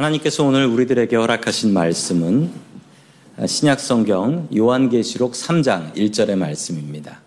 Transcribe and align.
하나님께서 0.00 0.44
오늘 0.44 0.64
우리들에게 0.64 1.14
허락하신 1.14 1.74
말씀은 1.74 2.50
신약 3.46 3.80
성경 3.80 4.48
요한계시록 4.56 5.32
3장 5.32 5.94
1절의 5.94 6.36
말씀입니다. 6.36 7.20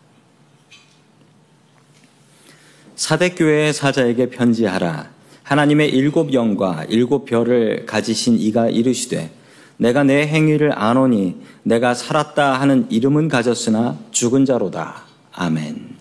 사대교회의 2.96 3.74
사자에게 3.74 4.32
편지하라. 4.32 5.12
하나님의 5.44 5.90
일곱 5.90 6.34
영과 6.34 6.84
일곱 6.90 7.26
별을 7.26 7.86
가지신 7.86 8.40
이가 8.40 8.70
이르시되 8.70 9.32
내가 9.78 10.04
내 10.04 10.26
행위를 10.26 10.76
아노니 10.76 11.36
내가 11.62 11.94
살았다 11.94 12.60
하는 12.60 12.88
이름은 12.90 13.28
가졌으나 13.28 14.00
죽은 14.10 14.46
자로다. 14.46 15.04
아멘. 15.32 15.96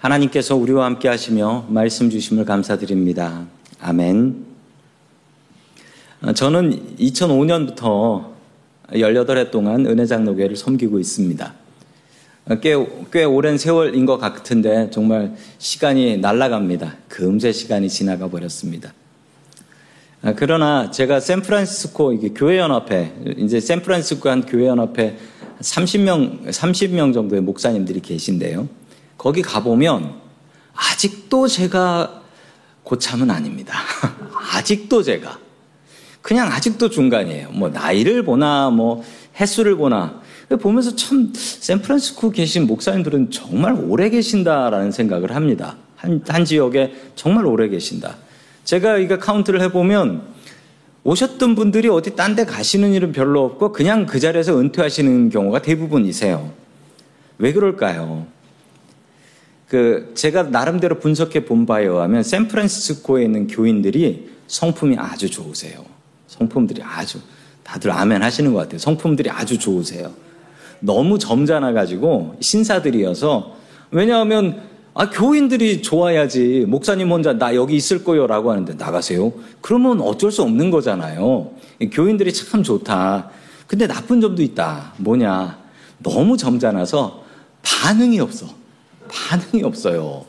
하나님께서 0.00 0.54
우리와 0.54 0.84
함께 0.84 1.08
하시며 1.08 1.64
말씀 1.70 2.10
주심을 2.10 2.44
감사드립니다. 2.44 3.46
아멘. 3.80 4.45
어, 6.22 6.32
저는 6.32 6.96
2005년부터 6.98 8.32
18해 8.90 9.50
동안 9.50 9.84
은혜장로교회를 9.86 10.56
섬기고 10.56 10.98
있습니다. 10.98 11.54
어, 12.48 12.54
꽤, 12.60 12.74
꽤 13.12 13.24
오랜 13.24 13.58
세월인 13.58 14.06
것 14.06 14.16
같은데 14.16 14.88
정말 14.90 15.36
시간이 15.58 16.16
날아갑니다. 16.18 16.96
금세 17.08 17.52
시간이 17.52 17.90
지나가 17.90 18.28
버렸습니다. 18.28 18.94
어, 20.22 20.32
그러나 20.36 20.90
제가 20.90 21.20
샌프란시스코 21.20 22.18
교회연합회, 22.32 23.34
이제 23.36 23.60
샌프란시스코 23.60 24.30
한 24.30 24.46
교회연합회 24.46 25.18
30명, 25.60 26.46
30명 26.46 27.12
정도의 27.12 27.42
목사님들이 27.42 28.00
계신데요. 28.00 28.68
거기 29.18 29.42
가보면 29.42 30.14
아직도 30.72 31.46
제가 31.48 32.22
고참은 32.84 33.30
아닙니다. 33.30 33.74
아직도 34.54 35.02
제가. 35.02 35.45
그냥 36.26 36.50
아직도 36.50 36.90
중간이에요. 36.90 37.50
뭐 37.52 37.68
나이를 37.68 38.24
보나 38.24 38.68
뭐 38.68 39.04
횟수를 39.38 39.76
보나 39.76 40.20
보면서 40.60 40.96
참 40.96 41.32
샌프란시스코 41.32 42.32
계신 42.32 42.66
목사님들은 42.66 43.30
정말 43.30 43.76
오래 43.78 44.10
계신다라는 44.10 44.90
생각을 44.90 45.36
합니다. 45.36 45.76
한, 45.94 46.20
한 46.26 46.44
지역에 46.44 46.92
정말 47.14 47.46
오래 47.46 47.68
계신다. 47.68 48.16
제가 48.64 48.98
이거 48.98 49.20
카운트를 49.20 49.60
해보면 49.60 50.22
오셨던 51.04 51.54
분들이 51.54 51.88
어디 51.88 52.16
딴 52.16 52.34
데 52.34 52.44
가시는 52.44 52.92
일은 52.92 53.12
별로 53.12 53.44
없고 53.44 53.70
그냥 53.70 54.04
그 54.06 54.18
자리에서 54.18 54.58
은퇴하시는 54.58 55.30
경우가 55.30 55.62
대부분이세요. 55.62 56.50
왜 57.38 57.52
그럴까요? 57.52 58.26
그 59.68 60.10
제가 60.16 60.42
나름대로 60.42 60.98
분석해 60.98 61.44
본 61.44 61.66
바에 61.66 61.84
의하면 61.84 62.24
샌프란시스코에 62.24 63.22
있는 63.22 63.46
교인들이 63.46 64.28
성품이 64.48 64.96
아주 64.98 65.30
좋으세요. 65.30 65.95
성품들이 66.38 66.82
아주 66.82 67.18
다들 67.62 67.90
아멘 67.90 68.22
하시는 68.22 68.52
것 68.52 68.60
같아요. 68.60 68.78
성품들이 68.78 69.30
아주 69.30 69.58
좋으세요. 69.58 70.12
너무 70.80 71.18
점잖아 71.18 71.72
가지고 71.72 72.36
신사들이어서 72.40 73.56
왜냐하면 73.90 74.62
아 74.94 75.10
교인들이 75.10 75.82
좋아야지 75.82 76.64
목사님 76.68 77.10
혼자 77.10 77.34
나 77.34 77.54
여기 77.54 77.76
있을 77.76 78.04
거요라고 78.04 78.50
하는데 78.50 78.74
나가세요. 78.74 79.32
그러면 79.60 80.00
어쩔 80.00 80.30
수 80.32 80.42
없는 80.42 80.70
거잖아요. 80.70 81.50
교인들이 81.92 82.32
참 82.32 82.62
좋다. 82.62 83.30
근데 83.66 83.86
나쁜 83.86 84.20
점도 84.20 84.42
있다. 84.42 84.94
뭐냐? 84.98 85.58
너무 85.98 86.36
점잖아서 86.36 87.24
반응이 87.62 88.20
없어. 88.20 88.46
반응이 89.08 89.64
없어요. 89.64 90.24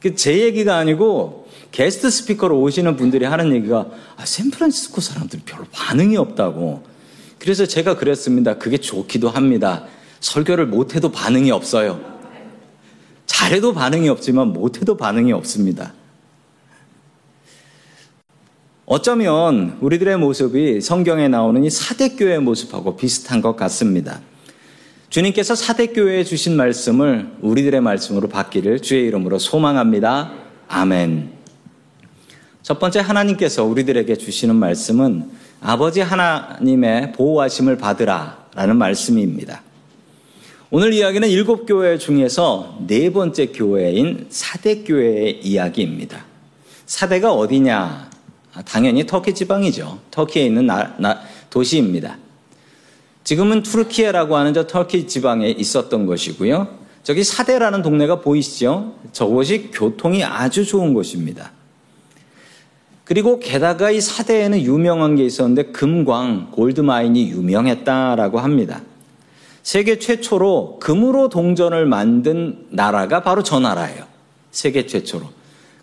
그제 0.00 0.40
얘기가 0.40 0.76
아니고 0.76 1.39
게스트 1.72 2.10
스피커로 2.10 2.60
오시는 2.60 2.96
분들이 2.96 3.24
하는 3.24 3.54
얘기가 3.54 3.86
아, 4.16 4.24
샌프란시스코 4.24 5.00
사람들이 5.00 5.42
별로 5.44 5.64
반응이 5.72 6.16
없다고. 6.16 6.82
그래서 7.38 7.66
제가 7.66 7.96
그랬습니다. 7.96 8.58
그게 8.58 8.78
좋기도 8.78 9.30
합니다. 9.30 9.86
설교를 10.20 10.66
못해도 10.66 11.10
반응이 11.10 11.50
없어요. 11.50 12.00
잘해도 13.26 13.72
반응이 13.72 14.08
없지만 14.08 14.52
못해도 14.52 14.96
반응이 14.96 15.32
없습니다. 15.32 15.94
어쩌면 18.84 19.78
우리들의 19.80 20.18
모습이 20.18 20.80
성경에 20.80 21.28
나오는 21.28 21.62
이 21.64 21.70
사대교의 21.70 22.40
모습하고 22.40 22.96
비슷한 22.96 23.40
것 23.40 23.54
같습니다. 23.54 24.20
주님께서 25.10 25.54
사대교회에 25.54 26.24
주신 26.24 26.56
말씀을 26.56 27.30
우리들의 27.40 27.80
말씀으로 27.80 28.28
받기를 28.28 28.80
주의 28.80 29.06
이름으로 29.06 29.38
소망합니다. 29.38 30.32
아멘. 30.68 31.39
첫 32.62 32.78
번째 32.78 33.00
하나님께서 33.00 33.64
우리들에게 33.64 34.16
주시는 34.16 34.54
말씀은 34.56 35.30
아버지 35.60 36.00
하나님의 36.00 37.12
보호하심을 37.12 37.78
받으라 37.78 38.46
라는 38.54 38.76
말씀입니다. 38.76 39.62
오늘 40.70 40.92
이야기는 40.92 41.28
일곱 41.28 41.66
교회 41.66 41.98
중에서 41.98 42.78
네 42.86 43.12
번째 43.12 43.46
교회인 43.46 44.26
사대교회의 44.28 45.40
이야기입니다. 45.42 46.24
사대가 46.86 47.32
어디냐? 47.32 48.10
아, 48.52 48.62
당연히 48.62 49.06
터키 49.06 49.34
지방이죠. 49.34 49.98
터키에 50.10 50.44
있는 50.44 50.66
나, 50.66 50.94
나, 50.98 51.20
도시입니다. 51.50 52.18
지금은 53.24 53.62
투르키에라고 53.62 54.36
하는 54.36 54.54
저 54.54 54.66
터키 54.66 55.06
지방에 55.06 55.48
있었던 55.50 56.06
것이고요. 56.06 56.78
저기 57.02 57.24
사대라는 57.24 57.82
동네가 57.82 58.20
보이시죠? 58.20 58.94
저곳이 59.12 59.70
교통이 59.72 60.22
아주 60.24 60.64
좋은 60.64 60.94
곳입니다. 60.94 61.52
그리고 63.10 63.40
게다가 63.40 63.90
이 63.90 64.00
사대에는 64.00 64.62
유명한 64.62 65.16
게 65.16 65.24
있었는데 65.24 65.72
금광, 65.72 66.52
골드마인이 66.52 67.30
유명했다라고 67.30 68.38
합니다. 68.38 68.82
세계 69.64 69.98
최초로 69.98 70.78
금으로 70.78 71.28
동전을 71.28 71.86
만든 71.86 72.66
나라가 72.70 73.20
바로 73.24 73.42
저 73.42 73.58
나라예요. 73.58 74.04
세계 74.52 74.86
최초로. 74.86 75.26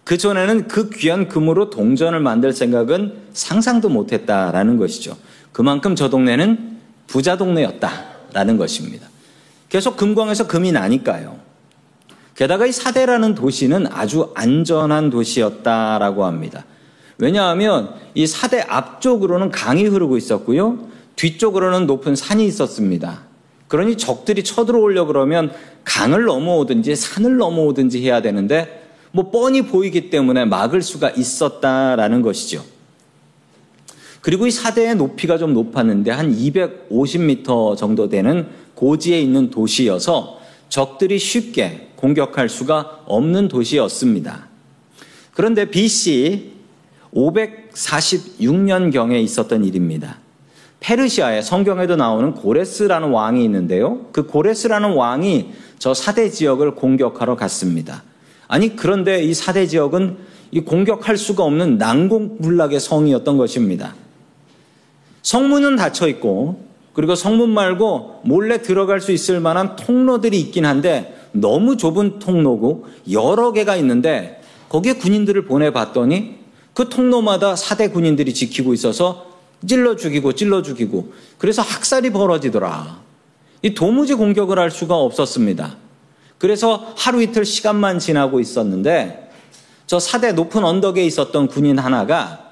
그 0.05 0.17
전에는 0.17 0.69
그 0.69 0.89
귀한 0.89 1.27
금으로 1.27 1.69
동전을 1.69 2.21
만들 2.21 2.53
생각은 2.53 3.17
상상도 3.33 3.89
못 3.89 4.13
했다라는 4.13 4.77
것이죠. 4.77 5.17
그만큼 5.51 5.97
저 5.97 6.09
동네는 6.09 6.77
부자 7.07 7.35
동네였다라는 7.35 8.55
것입니다. 8.55 9.05
계속 9.67 9.97
금광에서 9.97 10.47
금이 10.47 10.71
나니까요. 10.71 11.37
게다가 12.35 12.65
이 12.67 12.71
사대라는 12.71 13.35
도시는 13.35 13.85
아주 13.87 14.31
안전한 14.33 15.09
도시였다라고 15.09 16.23
합니다. 16.23 16.63
왜냐하면 17.17 17.93
이 18.13 18.27
사대 18.27 18.61
앞쪽으로는 18.61 19.51
강이 19.51 19.85
흐르고 19.85 20.17
있었고요. 20.17 20.87
뒤쪽으로는 21.15 21.87
높은 21.87 22.15
산이 22.15 22.45
있었습니다. 22.45 23.21
그러니 23.67 23.97
적들이 23.97 24.43
쳐들어오려 24.43 25.05
그러면 25.05 25.51
강을 25.83 26.25
넘어오든지 26.25 26.95
산을 26.95 27.37
넘어오든지 27.37 28.03
해야 28.03 28.21
되는데 28.21 28.87
뭐 29.11 29.31
뻔히 29.31 29.63
보이기 29.63 30.09
때문에 30.09 30.45
막을 30.45 30.81
수가 30.81 31.09
있었다라는 31.09 32.21
것이죠. 32.21 32.63
그리고 34.21 34.45
이 34.45 34.51
사대의 34.51 34.95
높이가 34.95 35.37
좀 35.37 35.53
높았는데 35.53 36.11
한 36.11 36.35
250m 36.35 37.77
정도 37.77 38.09
되는 38.09 38.47
고지에 38.75 39.19
있는 39.19 39.49
도시여서 39.49 40.39
적들이 40.69 41.17
쉽게 41.17 41.89
공격할 41.95 42.49
수가 42.49 43.03
없는 43.05 43.47
도시였습니다. 43.47 44.47
그런데 45.33 45.69
BC 45.69 46.56
546년경에 47.13 49.21
있었던 49.21 49.63
일입니다. 49.63 50.17
페르시아에 50.79 51.41
성경에도 51.41 51.95
나오는 51.95 52.33
고레스라는 52.33 53.09
왕이 53.09 53.43
있는데요. 53.45 54.05
그 54.11 54.27
고레스라는 54.27 54.93
왕이 54.93 55.53
저 55.79 55.93
사대 55.93 56.29
지역을 56.29 56.75
공격하러 56.75 57.35
갔습니다. 57.35 58.03
아니 58.47 58.75
그런데 58.75 59.23
이 59.23 59.33
사대 59.33 59.67
지역은 59.67 60.17
이 60.51 60.61
공격할 60.61 61.17
수가 61.17 61.43
없는 61.43 61.77
난공불락의 61.77 62.79
성이었던 62.79 63.37
것입니다. 63.37 63.95
성문은 65.23 65.75
닫혀 65.75 66.07
있고 66.07 66.65
그리고 66.93 67.15
성문 67.15 67.49
말고 67.49 68.21
몰래 68.23 68.61
들어갈 68.61 69.01
수 69.01 69.11
있을 69.11 69.39
만한 69.39 69.75
통로들이 69.75 70.39
있긴 70.39 70.65
한데 70.65 71.15
너무 71.31 71.77
좁은 71.77 72.19
통로고 72.19 72.85
여러 73.11 73.51
개가 73.51 73.75
있는데 73.77 74.41
거기에 74.69 74.93
군인들을 74.93 75.45
보내봤더니 75.45 76.36
그 76.77 76.89
통로마다 76.89 77.55
사대 77.55 77.87
군인들이 77.89 78.35
지키고 78.35 78.71
있어서 78.75 79.31
찔러 79.65 79.95
죽이고 79.95 80.33
찔러 80.33 80.61
죽이고 80.61 81.11
그래서 81.39 81.63
학살이 81.63 82.11
벌어지더라. 82.11 83.01
이 83.63 83.73
도무지 83.73 84.13
공격을 84.13 84.59
할 84.59 84.69
수가 84.69 84.95
없었습니다. 84.95 85.75
그래서 86.37 86.93
하루 86.95 87.23
이틀 87.23 87.45
시간만 87.45 87.97
지나고 87.97 88.39
있었는데 88.39 89.31
저 89.87 89.99
사대 89.99 90.33
높은 90.33 90.63
언덕에 90.63 91.03
있었던 91.03 91.47
군인 91.47 91.79
하나가 91.79 92.51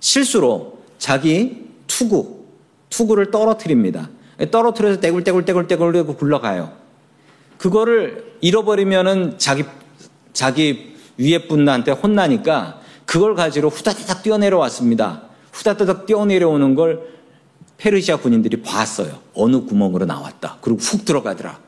실수로 0.00 0.80
자기 0.98 1.64
투구, 1.86 2.44
투구를 2.90 3.30
떨어뜨립니다. 3.30 4.10
떨어뜨려서 4.50 5.00
떼굴떼굴떼굴떼굴 5.00 6.14
굴러가요. 6.18 6.72
그거를 7.56 8.34
잃어버리면은 8.42 9.38
자기, 9.38 9.64
자기 10.34 10.94
위에 11.16 11.48
분한테 11.48 11.92
혼나니까 11.92 12.81
그걸 13.06 13.34
가지고 13.34 13.68
후다닥 13.68 14.22
뛰어내려왔습니다. 14.22 15.22
후다다닥 15.52 16.06
뛰어내려오는 16.06 16.74
걸 16.74 17.12
페르시아 17.76 18.16
군인들이 18.16 18.62
봤어요. 18.62 19.18
어느 19.34 19.60
구멍으로 19.64 20.06
나왔다. 20.06 20.58
그리고 20.60 20.78
훅 20.80 21.04
들어가더라. 21.04 21.58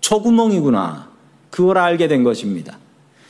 저 0.00 0.18
구멍이구나. 0.18 1.08
그걸 1.50 1.78
알게 1.78 2.08
된 2.08 2.22
것입니다. 2.24 2.78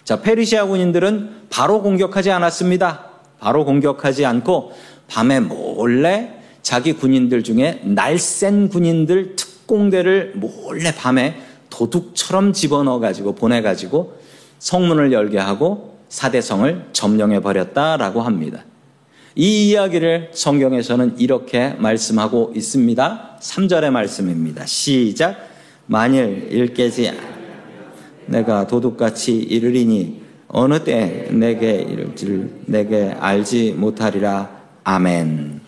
자, 0.05 0.21
페르시아 0.21 0.67
군인들은 0.67 1.47
바로 1.51 1.83
공격하지 1.83 2.31
않았습니다. 2.31 3.07
바로 3.39 3.65
공격하지 3.65 4.25
않고 4.25 4.73
밤에 5.09 5.41
몰래 5.41 6.43
자기 6.63 6.93
군인들 6.93 7.43
중에 7.43 7.81
날쌘 7.85 8.69
군인들 8.71 9.37
특공대를 9.37 10.35
몰래 10.37 10.95
밤에 10.95 11.41
도둑처럼 11.71 12.53
집어넣어 12.53 13.01
가지고 13.01 13.35
보내 13.35 13.63
가지고 13.63 14.15
성문을 14.59 15.13
열게 15.13 15.39
하고 15.39 15.92
사대성을 16.13 16.89
점령해 16.93 17.41
버렸다라고 17.41 18.21
합니다. 18.21 18.67
이 19.35 19.71
이야기를 19.71 20.33
성경에서는 20.35 21.19
이렇게 21.19 21.71
말씀하고 21.79 22.53
있습니다. 22.55 23.39
3절의 23.41 23.91
말씀입니다. 23.91 24.67
시작. 24.67 25.49
만일 25.87 26.49
일깨지 26.51 27.11
내가 28.27 28.67
도둑같이 28.67 29.39
이르리니 29.39 30.21
어느 30.49 30.85
때 30.85 31.29
내게 31.31 31.77
이를지를 31.77 32.61
내게 32.67 33.17
알지 33.19 33.75
못하리라. 33.79 34.51
아멘. 34.85 35.63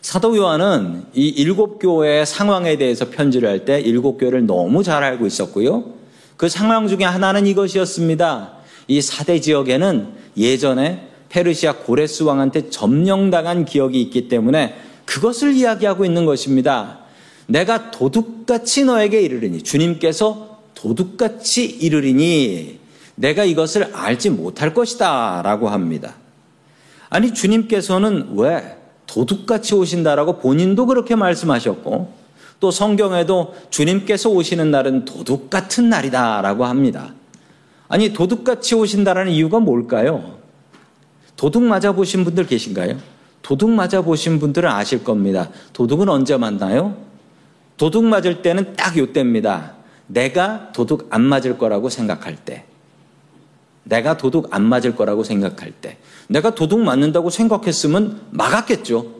사도 0.00 0.36
요한은 0.36 1.06
이 1.12 1.26
일곱 1.26 1.80
교회의 1.80 2.24
상황에 2.24 2.78
대해서 2.78 3.10
편지를 3.10 3.48
할 3.48 3.64
때 3.64 3.80
일곱 3.80 4.18
교회를 4.18 4.46
너무 4.46 4.84
잘 4.84 5.02
알고 5.02 5.26
있었고요. 5.26 5.86
그 6.36 6.48
상황 6.48 6.86
중에 6.86 7.02
하나는 7.02 7.48
이것이었습니다. 7.48 8.57
이 8.88 9.00
사대 9.02 9.40
지역에는 9.40 10.08
예전에 10.36 11.08
페르시아 11.28 11.74
고레스 11.74 12.22
왕한테 12.22 12.70
점령당한 12.70 13.64
기억이 13.64 14.00
있기 14.00 14.28
때문에 14.28 14.74
그것을 15.04 15.54
이야기하고 15.54 16.04
있는 16.04 16.24
것입니다. 16.24 17.00
내가 17.46 17.90
도둑같이 17.90 18.84
너에게 18.84 19.20
이르리니 19.20 19.62
주님께서 19.62 20.60
도둑같이 20.74 21.64
이르리니 21.64 22.78
내가 23.14 23.44
이것을 23.44 23.94
알지 23.94 24.30
못할 24.30 24.74
것이다 24.74 25.42
라고 25.42 25.68
합니다. 25.68 26.14
아니 27.10 27.34
주님께서는 27.34 28.30
왜 28.36 28.76
도둑같이 29.06 29.74
오신다라고 29.74 30.38
본인도 30.38 30.86
그렇게 30.86 31.16
말씀하셨고 31.16 32.12
또 32.60 32.70
성경에도 32.70 33.54
주님께서 33.70 34.30
오시는 34.30 34.70
날은 34.70 35.04
도둑 35.04 35.50
같은 35.50 35.88
날이다라고 35.88 36.64
합니다. 36.64 37.14
아니 37.88 38.12
도둑같이 38.12 38.74
오신다라는 38.74 39.32
이유가 39.32 39.60
뭘까요? 39.60 40.38
도둑 41.36 41.62
맞아 41.62 41.92
보신 41.92 42.24
분들 42.24 42.46
계신가요? 42.46 42.96
도둑 43.42 43.70
맞아 43.70 44.02
보신 44.02 44.38
분들은 44.38 44.68
아실 44.68 45.04
겁니다. 45.04 45.50
도둑은 45.72 46.08
언제 46.08 46.36
만나요? 46.36 46.96
도둑 47.76 48.04
맞을 48.04 48.42
때는 48.42 48.74
딱 48.74 48.96
요때입니다. 48.98 49.74
내가 50.08 50.72
도둑 50.72 51.06
안 51.10 51.22
맞을 51.22 51.56
거라고 51.56 51.88
생각할 51.88 52.36
때. 52.36 52.64
내가 53.84 54.16
도둑 54.16 54.54
안 54.54 54.64
맞을 54.64 54.94
거라고 54.94 55.24
생각할 55.24 55.72
때. 55.72 55.96
내가 56.28 56.54
도둑 56.54 56.80
맞는다고 56.80 57.30
생각했으면 57.30 58.20
막았겠죠. 58.30 59.18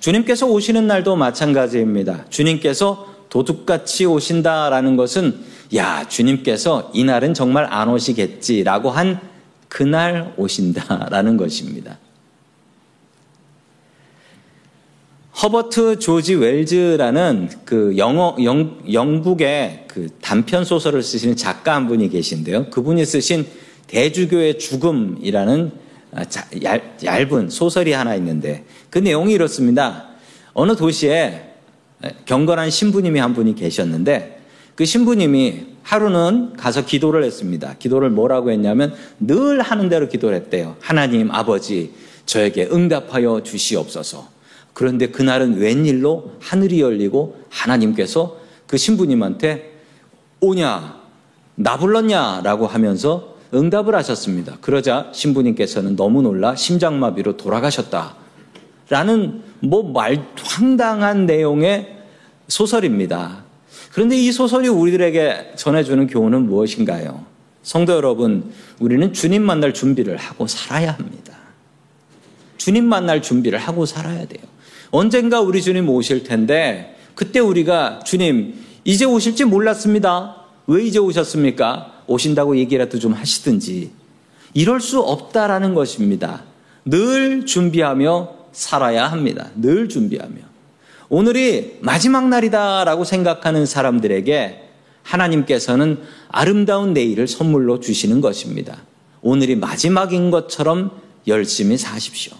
주님께서 0.00 0.46
오시는 0.46 0.86
날도 0.86 1.16
마찬가지입니다. 1.16 2.26
주님께서 2.28 3.17
도둑같이 3.28 4.06
오신다라는 4.06 4.96
것은 4.96 5.44
야, 5.74 6.06
주님께서 6.08 6.90
이 6.94 7.04
날은 7.04 7.34
정말 7.34 7.66
안 7.70 7.88
오시겠지라고 7.88 8.90
한 8.90 9.20
그날 9.68 10.32
오신다라는 10.36 11.36
것입니다. 11.36 11.98
허버트 15.40 16.00
조지 16.00 16.34
웰즈라는 16.34 17.50
그 17.64 17.96
영어 17.96 18.34
영, 18.42 18.80
영국의 18.92 19.84
그 19.86 20.08
단편 20.20 20.64
소설을 20.64 21.02
쓰시는 21.02 21.36
작가 21.36 21.74
한 21.76 21.86
분이 21.86 22.08
계신데요. 22.08 22.70
그분이 22.70 23.04
쓰신 23.04 23.46
대주교의 23.86 24.58
죽음이라는 24.58 25.72
아, 26.12 26.24
얇, 26.64 27.32
은 27.32 27.50
소설이 27.50 27.92
하나 27.92 28.14
있는데 28.16 28.64
그 28.90 28.98
내용이 28.98 29.32
이렇습니다. 29.32 30.08
어느 30.54 30.74
도시에 30.74 31.47
경건한 32.26 32.70
신부님이 32.70 33.18
한 33.18 33.34
분이 33.34 33.54
계셨는데 33.54 34.40
그 34.74 34.84
신부님이 34.84 35.66
하루는 35.82 36.52
가서 36.56 36.84
기도를 36.84 37.24
했습니다. 37.24 37.74
기도를 37.78 38.10
뭐라고 38.10 38.50
했냐면 38.50 38.94
늘 39.18 39.60
하는 39.60 39.88
대로 39.88 40.08
기도를 40.08 40.36
했대요. 40.36 40.76
하나님 40.80 41.30
아버지 41.30 41.92
저에게 42.26 42.68
응답하여 42.70 43.42
주시옵소서. 43.42 44.28
그런데 44.74 45.08
그날은 45.08 45.58
웬일로 45.58 46.32
하늘이 46.40 46.80
열리고 46.80 47.42
하나님께서 47.48 48.38
그 48.66 48.76
신부님한테 48.76 49.72
오냐 50.40 50.98
나 51.56 51.76
불렀냐라고 51.78 52.68
하면서 52.68 53.34
응답을 53.52 53.94
하셨습니다. 53.96 54.58
그러자 54.60 55.08
신부님께서는 55.12 55.96
너무 55.96 56.22
놀라 56.22 56.54
심장마비로 56.54 57.36
돌아가셨다. 57.36 58.14
라는 58.90 59.42
뭐 59.60 59.82
말 59.82 60.26
황당한 60.36 61.26
내용의 61.26 61.96
소설입니다. 62.48 63.44
그런데 63.92 64.16
이 64.16 64.30
소설이 64.32 64.68
우리들에게 64.68 65.52
전해주는 65.56 66.06
교훈은 66.06 66.46
무엇인가요? 66.46 67.24
성도 67.62 67.92
여러분, 67.94 68.52
우리는 68.78 69.12
주님 69.12 69.42
만날 69.42 69.74
준비를 69.74 70.16
하고 70.16 70.46
살아야 70.46 70.92
합니다. 70.92 71.36
주님 72.56 72.84
만날 72.84 73.20
준비를 73.22 73.58
하고 73.58 73.86
살아야 73.86 74.26
돼요. 74.26 74.42
언젠가 74.90 75.40
우리 75.40 75.60
주님 75.60 75.88
오실 75.88 76.24
텐데, 76.24 76.96
그때 77.14 77.40
우리가 77.40 78.00
주님, 78.04 78.54
이제 78.84 79.04
오실지 79.04 79.44
몰랐습니다. 79.44 80.44
왜 80.66 80.84
이제 80.84 80.98
오셨습니까? 80.98 82.04
오신다고 82.06 82.56
얘기라도 82.56 82.98
좀 82.98 83.12
하시든지. 83.12 83.90
이럴 84.54 84.80
수 84.80 85.00
없다라는 85.00 85.74
것입니다. 85.74 86.44
늘 86.84 87.44
준비하며 87.44 88.37
살아야 88.58 89.06
합니다. 89.06 89.50
늘 89.54 89.88
준비하며. 89.88 90.36
오늘이 91.08 91.78
마지막 91.80 92.28
날이다라고 92.28 93.04
생각하는 93.04 93.66
사람들에게 93.66 94.64
하나님께서는 95.04 96.00
아름다운 96.28 96.92
내일을 96.92 97.28
선물로 97.28 97.78
주시는 97.78 98.20
것입니다. 98.20 98.78
오늘이 99.22 99.54
마지막인 99.54 100.32
것처럼 100.32 100.90
열심히 101.28 101.78
사십시오. 101.78 102.32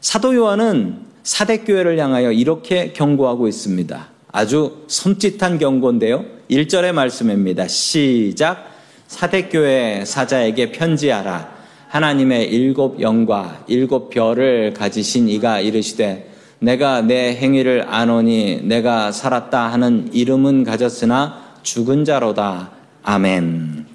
사도 0.00 0.34
요한은 0.34 1.06
사대교회를 1.22 1.98
향하여 1.98 2.32
이렇게 2.32 2.92
경고하고 2.92 3.46
있습니다. 3.46 4.08
아주 4.32 4.84
섬찟한 4.88 5.60
경고인데요. 5.60 6.24
1절의 6.50 6.92
말씀입니다. 6.92 7.68
시작. 7.68 8.68
사대교회 9.06 10.04
사자에게 10.04 10.72
편지하라. 10.72 11.57
하나님의 11.88 12.50
일곱 12.52 13.00
영과 13.00 13.64
일곱 13.66 14.10
별을 14.10 14.74
가지신 14.74 15.28
이가 15.28 15.60
이르시되 15.60 16.30
내가 16.58 17.00
내 17.00 17.34
행위를 17.36 17.86
아노니 17.88 18.60
내가 18.62 19.10
살았다 19.10 19.72
하는 19.72 20.10
이름은 20.12 20.64
가졌으나 20.64 21.54
죽은 21.62 22.04
자로다. 22.04 22.72
아멘. 23.02 23.86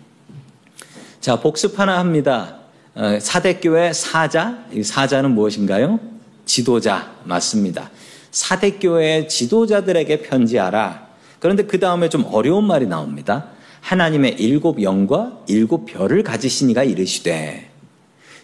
자, 1.20 1.40
복습 1.40 1.80
하나 1.80 2.00
합니다. 2.00 2.58
어, 2.96 3.20
사대교회 3.20 3.94
사자, 3.94 4.66
이 4.72 4.84
사자는 4.84 5.32
무엇인가요? 5.32 6.00
지도자, 6.46 7.12
맞습니다. 7.24 7.90
사대교회 8.32 9.28
지도자들에게 9.28 10.22
편지하라. 10.24 11.08
그런데 11.40 11.64
그 11.64 11.80
다음에 11.80 12.10
좀 12.10 12.26
어려운 12.32 12.66
말이 12.66 12.88
나옵니다. 12.88 13.48
하나님의 13.82 14.36
일곱 14.40 14.82
영과 14.82 15.40
일곱 15.48 15.86
별을 15.86 16.24
가지신 16.24 16.70
이가 16.70 16.84
이르시되 16.84 17.73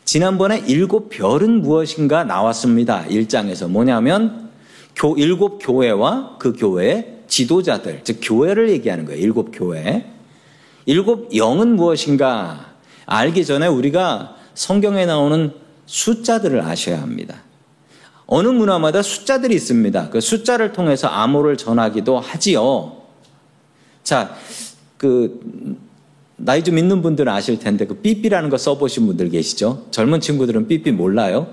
지난번에 0.10 0.64
일곱 0.66 1.10
별은 1.10 1.62
무엇인가 1.62 2.24
나왔습니다. 2.24 3.06
1장에서 3.10 3.68
뭐냐면 3.70 4.50
교, 4.96 5.16
일곱 5.20 5.60
교회와 5.60 6.38
그 6.40 6.54
교회의 6.54 7.20
지도자들, 7.28 8.02
즉 8.04 8.18
교회를 8.20 8.72
얘기하는 8.72 9.06
거예요. 9.06 9.22
일곱 9.22 9.52
교회. 9.54 10.12
일곱 10.88 11.36
영은 11.36 11.76
무엇인가 11.76 12.72
알기 13.06 13.46
전에 13.46 13.68
우리가 13.68 14.36
성경에 14.56 15.06
나오는 15.06 15.54
숫자들을 15.86 16.60
아셔야 16.60 17.04
합니다. 17.04 17.44
어느 18.26 18.48
문화마다 18.48 19.04
숫자들이 19.04 19.54
있습니다. 19.54 20.10
그 20.10 20.22
숫자를 20.22 20.74
통해서 20.74 21.08
암호를 21.08 21.56
전하기도 21.56 22.20
하지요. 22.20 22.98
자, 24.02 24.36
그 24.98 25.80
나이 26.40 26.64
좀 26.64 26.78
있는 26.78 27.02
분들은 27.02 27.32
아실 27.32 27.60
텐데 27.60 27.86
그 27.86 27.96
삐삐라는 27.96 28.50
거 28.50 28.58
써보신 28.58 29.06
분들 29.08 29.30
계시죠? 29.30 29.88
젊은 29.92 30.20
친구들은 30.20 30.68
삐삐 30.68 30.92
몰라요. 30.92 31.48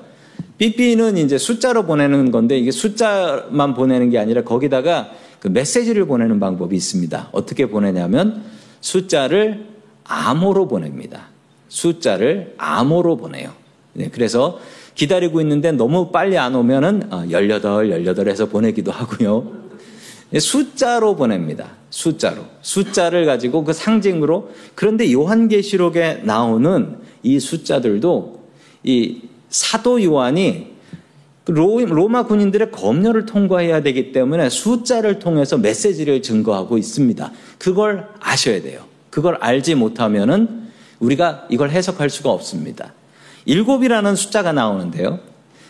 삐삐는 0.58 1.18
이제 1.18 1.38
숫자로 1.38 1.84
보내는 1.84 2.30
건데 2.30 2.58
이게 2.58 2.70
숫자만 2.70 3.74
보내는 3.74 4.10
게 4.10 4.18
아니라 4.18 4.42
거기다가 4.42 5.10
그 5.40 5.48
메시지를 5.48 6.06
보내는 6.06 6.40
방법이 6.40 6.74
있습니다. 6.74 7.28
어떻게 7.32 7.66
보내냐면 7.66 8.42
숫자를 8.80 9.66
암호로 10.04 10.68
보냅니다. 10.68 11.28
숫자를 11.68 12.54
암호로 12.56 13.16
보내요. 13.16 13.50
네, 13.92 14.08
그래서 14.10 14.58
기다리고 14.94 15.40
있는데 15.42 15.72
너무 15.72 16.10
빨리 16.10 16.38
안 16.38 16.54
오면은 16.54 17.10
18, 17.30 17.60
18에서 17.60 18.50
보내기도 18.50 18.92
하고요. 18.92 19.65
네, 20.30 20.40
숫자로 20.40 21.16
보냅니다. 21.16 21.70
숫자로. 21.90 22.44
숫자를 22.62 23.26
가지고 23.26 23.64
그 23.64 23.72
상징으로. 23.72 24.50
그런데 24.74 25.12
요한계시록에 25.12 26.22
나오는 26.24 26.98
이 27.22 27.38
숫자들도 27.40 28.44
이 28.84 29.22
사도 29.48 30.02
요한이 30.02 30.76
로마 31.46 32.24
군인들의 32.24 32.72
검열을 32.72 33.24
통과해야 33.24 33.82
되기 33.82 34.10
때문에 34.10 34.50
숫자를 34.50 35.20
통해서 35.20 35.56
메시지를 35.56 36.20
증거하고 36.20 36.76
있습니다. 36.76 37.32
그걸 37.58 38.08
아셔야 38.20 38.60
돼요. 38.62 38.84
그걸 39.10 39.36
알지 39.40 39.76
못하면은 39.76 40.66
우리가 40.98 41.46
이걸 41.48 41.70
해석할 41.70 42.10
수가 42.10 42.30
없습니다. 42.30 42.92
일곱이라는 43.44 44.16
숫자가 44.16 44.52
나오는데요. 44.52 45.20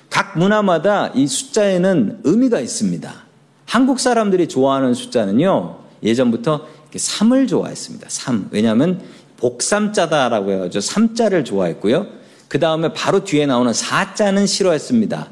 각 0.08 0.38
문화마다 0.38 1.08
이 1.14 1.26
숫자에는 1.26 2.20
의미가 2.24 2.60
있습니다. 2.60 3.25
한국 3.66 4.00
사람들이 4.00 4.48
좋아하는 4.48 4.94
숫자는요, 4.94 5.78
예전부터 6.02 6.66
3을 6.94 7.48
좋아했습니다. 7.48 8.06
3. 8.08 8.48
왜냐하면 8.52 9.02
복삼자다라고 9.36 10.52
해가지고 10.52 10.80
3자를 10.80 11.44
좋아했고요. 11.44 12.06
그 12.48 12.58
다음에 12.58 12.92
바로 12.94 13.22
뒤에 13.24 13.44
나오는 13.44 13.70
4자는 13.70 14.46
싫어했습니다. 14.46 15.28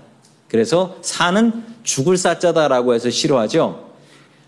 그래서 0.48 0.96
4는 1.02 1.62
죽을 1.84 2.16
사자다라고 2.16 2.92
해서 2.94 3.08
싫어하죠. 3.08 3.92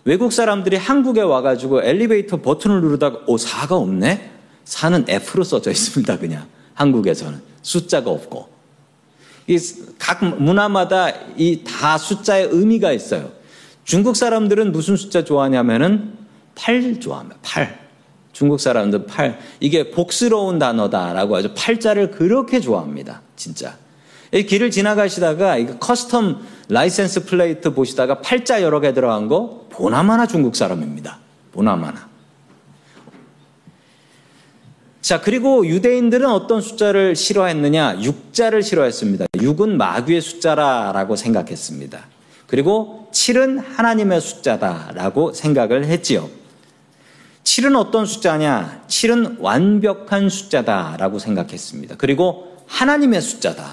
외국 0.04 0.32
사람들이 0.32 0.76
한국에 0.76 1.22
와가지고 1.22 1.82
엘리베이터 1.82 2.42
버튼을 2.42 2.80
누르다가 2.82 3.20
오 3.26 3.36
4가 3.36 3.72
없네? 3.72 4.30
4는 4.66 5.08
F로 5.08 5.42
써져 5.42 5.70
있습니다. 5.70 6.18
그냥 6.18 6.46
한국에서는 6.74 7.40
숫자가 7.62 8.10
없고 8.10 8.48
이 9.48 9.58
각 9.98 10.24
문화마다 10.24 11.10
이 11.36 11.64
다 11.64 11.98
숫자의 11.98 12.48
의미가 12.50 12.92
있어요. 12.92 13.30
중국 13.86 14.16
사람들은 14.16 14.72
무슨 14.72 14.96
숫자 14.96 15.22
좋아하냐면은 15.24 16.12
8 16.56 16.98
좋아합니다. 16.98 17.38
8. 17.42 17.86
중국 18.32 18.60
사람들 18.60 19.06
8. 19.06 19.38
이게 19.60 19.92
복스러운 19.92 20.58
단어다라고 20.58 21.36
하죠. 21.36 21.54
8자를 21.54 22.10
그렇게 22.10 22.58
좋아합니다. 22.58 23.22
진짜. 23.36 23.76
길을 24.32 24.72
지나가시다가 24.72 25.56
custom 25.56 26.38
license 26.68 27.26
plate 27.26 27.72
보시다가 27.72 28.20
8자 28.20 28.60
여러 28.60 28.80
개 28.80 28.92
들어간 28.92 29.28
거 29.28 29.66
보나마나 29.70 30.26
중국 30.26 30.56
사람입니다. 30.56 31.20
보나마나. 31.52 32.08
자, 35.00 35.20
그리고 35.20 35.64
유대인들은 35.64 36.28
어떤 36.28 36.60
숫자를 36.60 37.14
싫어했느냐? 37.14 37.98
6자를 37.98 38.64
싫어했습니다. 38.64 39.26
6은 39.34 39.76
마귀의 39.76 40.20
숫자라고 40.20 41.14
생각했습니다. 41.14 42.15
그리고 42.46 43.08
7은 43.12 43.64
하나님의 43.76 44.20
숫자다라고 44.20 45.32
생각을 45.32 45.86
했지요. 45.86 46.28
7은 47.44 47.76
어떤 47.76 48.06
숫자냐? 48.06 48.84
7은 48.88 49.40
완벽한 49.40 50.28
숫자다라고 50.28 51.18
생각했습니다. 51.18 51.96
그리고 51.96 52.56
하나님의 52.66 53.20
숫자다. 53.20 53.64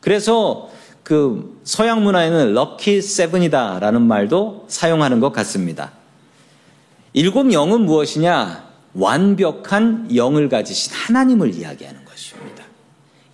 그래서 0.00 0.70
그 1.02 1.60
서양 1.64 2.02
문화에는 2.02 2.54
럭키 2.54 3.02
세븐이다라는 3.02 4.02
말도 4.02 4.66
사용하는 4.68 5.20
것 5.20 5.32
같습니다. 5.32 5.92
일곱 7.12 7.52
영은 7.52 7.82
무엇이냐? 7.82 8.70
완벽한 8.94 10.14
영을 10.14 10.48
가지신 10.48 10.92
하나님을 10.94 11.54
이야기하는 11.54 12.04
것입니다. 12.04 12.64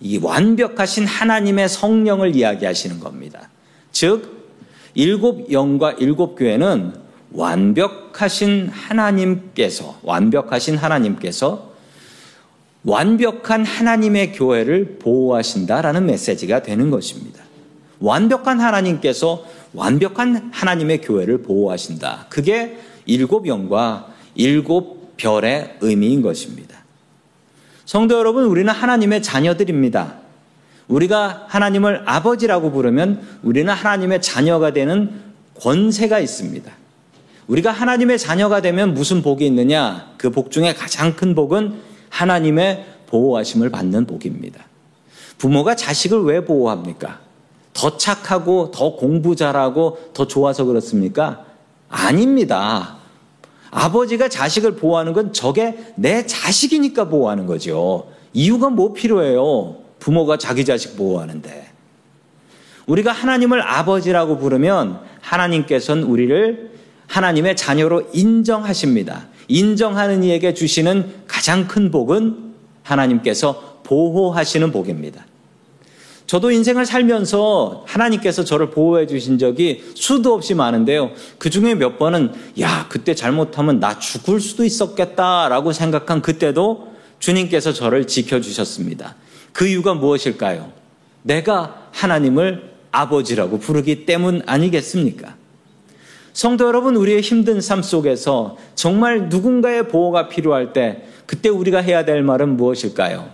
이 0.01 0.17
완벽하신 0.17 1.05
하나님의 1.05 1.69
성령을 1.69 2.35
이야기하시는 2.35 2.99
겁니다. 2.99 3.49
즉, 3.99 4.47
일곱 4.93 5.51
영과 5.51 5.91
일곱 5.91 6.35
교회는 6.35 6.93
완벽하신 7.33 8.69
하나님께서, 8.69 9.99
완벽하신 10.03 10.77
하나님께서 10.77 11.73
완벽한 12.85 13.65
하나님의 13.65 14.31
교회를 14.31 14.99
보호하신다라는 14.99 16.05
메시지가 16.05 16.63
되는 16.63 16.89
것입니다. 16.91 17.43
완벽한 17.99 18.61
하나님께서 18.61 19.45
완벽한 19.73 20.49
하나님의 20.53 21.01
교회를 21.01 21.41
보호하신다. 21.41 22.27
그게 22.29 22.79
일곱 23.05 23.47
영과 23.47 24.13
일곱 24.33 25.17
별의 25.17 25.75
의미인 25.81 26.21
것입니다. 26.21 26.85
성도 27.83 28.17
여러분, 28.17 28.45
우리는 28.45 28.71
하나님의 28.71 29.21
자녀들입니다. 29.21 30.28
우리가 30.89 31.45
하나님을 31.47 32.03
아버지라고 32.05 32.71
부르면 32.71 33.21
우리는 33.43 33.71
하나님의 33.71 34.21
자녀가 34.21 34.73
되는 34.73 35.21
권세가 35.61 36.19
있습니다. 36.19 36.71
우리가 37.47 37.71
하나님의 37.71 38.19
자녀가 38.19 38.61
되면 38.61 38.93
무슨 38.93 39.21
복이 39.21 39.45
있느냐? 39.47 40.11
그 40.17 40.29
복 40.31 40.51
중에 40.51 40.73
가장 40.73 41.15
큰 41.15 41.33
복은 41.35 41.75
하나님의 42.09 42.85
보호하심을 43.07 43.69
받는 43.69 44.05
복입니다. 44.05 44.65
부모가 45.37 45.75
자식을 45.75 46.23
왜 46.23 46.43
보호합니까? 46.43 47.19
더 47.73 47.97
착하고 47.97 48.71
더 48.71 48.95
공부 48.95 49.35
잘하고 49.35 50.11
더 50.13 50.27
좋아서 50.27 50.65
그렇습니까? 50.65 51.45
아닙니다. 51.87 52.97
아버지가 53.71 54.27
자식을 54.27 54.75
보호하는 54.75 55.13
건 55.13 55.33
저게 55.33 55.77
내 55.95 56.25
자식이니까 56.25 57.09
보호하는 57.09 57.45
거죠. 57.45 58.07
이유가 58.33 58.69
뭐 58.69 58.93
필요해요? 58.93 59.77
부모가 60.09 60.37
자기 60.37 60.65
자식 60.65 60.97
보호하는데. 60.97 61.67
우리가 62.87 63.11
하나님을 63.11 63.61
아버지라고 63.61 64.39
부르면 64.39 65.01
하나님께서는 65.21 66.03
우리를 66.03 66.71
하나님의 67.05 67.55
자녀로 67.55 68.09
인정하십니다. 68.13 69.27
인정하는 69.47 70.23
이에게 70.23 70.55
주시는 70.55 71.25
가장 71.27 71.67
큰 71.67 71.91
복은 71.91 72.53
하나님께서 72.81 73.81
보호하시는 73.83 74.71
복입니다. 74.71 75.25
저도 76.25 76.49
인생을 76.49 76.87
살면서 76.87 77.83
하나님께서 77.87 78.43
저를 78.43 78.71
보호해 78.71 79.05
주신 79.05 79.37
적이 79.37 79.83
수도 79.93 80.33
없이 80.33 80.55
많은데요. 80.55 81.11
그 81.37 81.51
중에 81.51 81.75
몇 81.75 81.99
번은, 81.99 82.33
야, 82.61 82.87
그때 82.89 83.13
잘못하면 83.13 83.79
나 83.79 83.99
죽을 83.99 84.39
수도 84.39 84.63
있었겠다라고 84.63 85.71
생각한 85.71 86.23
그때도 86.23 86.93
주님께서 87.19 87.73
저를 87.73 88.07
지켜주셨습니다. 88.07 89.15
그 89.53 89.67
이유가 89.67 89.93
무엇일까요? 89.93 90.71
내가 91.23 91.89
하나님을 91.91 92.71
아버지라고 92.91 93.59
부르기 93.59 94.05
때문 94.05 94.41
아니겠습니까? 94.45 95.35
성도 96.33 96.65
여러분, 96.67 96.95
우리의 96.95 97.21
힘든 97.21 97.59
삶 97.59 97.81
속에서 97.81 98.57
정말 98.75 99.29
누군가의 99.29 99.87
보호가 99.89 100.29
필요할 100.29 100.73
때 100.73 101.03
그때 101.25 101.49
우리가 101.49 101.79
해야 101.79 102.05
될 102.05 102.23
말은 102.23 102.55
무엇일까요? 102.55 103.29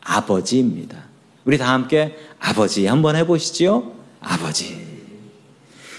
아버지입니다. 0.00 1.04
우리 1.44 1.58
다 1.58 1.72
함께 1.72 2.16
아버지 2.40 2.86
한번 2.86 3.16
해보시지요? 3.16 3.92
아버지. 4.20 4.84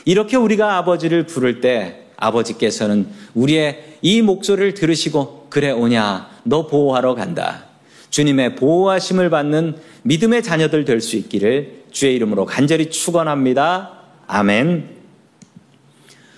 이렇게 0.05 0.37
우리가 0.37 0.77
아버지를 0.77 1.25
부를 1.25 1.61
때 1.61 2.05
아버지께서는 2.17 3.07
우리의 3.33 3.97
이 4.01 4.21
목소리를 4.21 4.73
들으시고 4.73 5.47
그래 5.49 5.71
오냐 5.71 6.29
너 6.43 6.67
보호하러 6.67 7.15
간다. 7.15 7.65
주님의 8.15 8.55
보호하심을 8.55 9.29
받는 9.29 9.75
믿음의 10.03 10.41
자녀들 10.41 10.85
될 10.85 11.01
수 11.01 11.17
있기를 11.17 11.83
주의 11.91 12.15
이름으로 12.15 12.45
간절히 12.45 12.89
축원합니다. 12.89 13.91
아멘. 14.27 14.89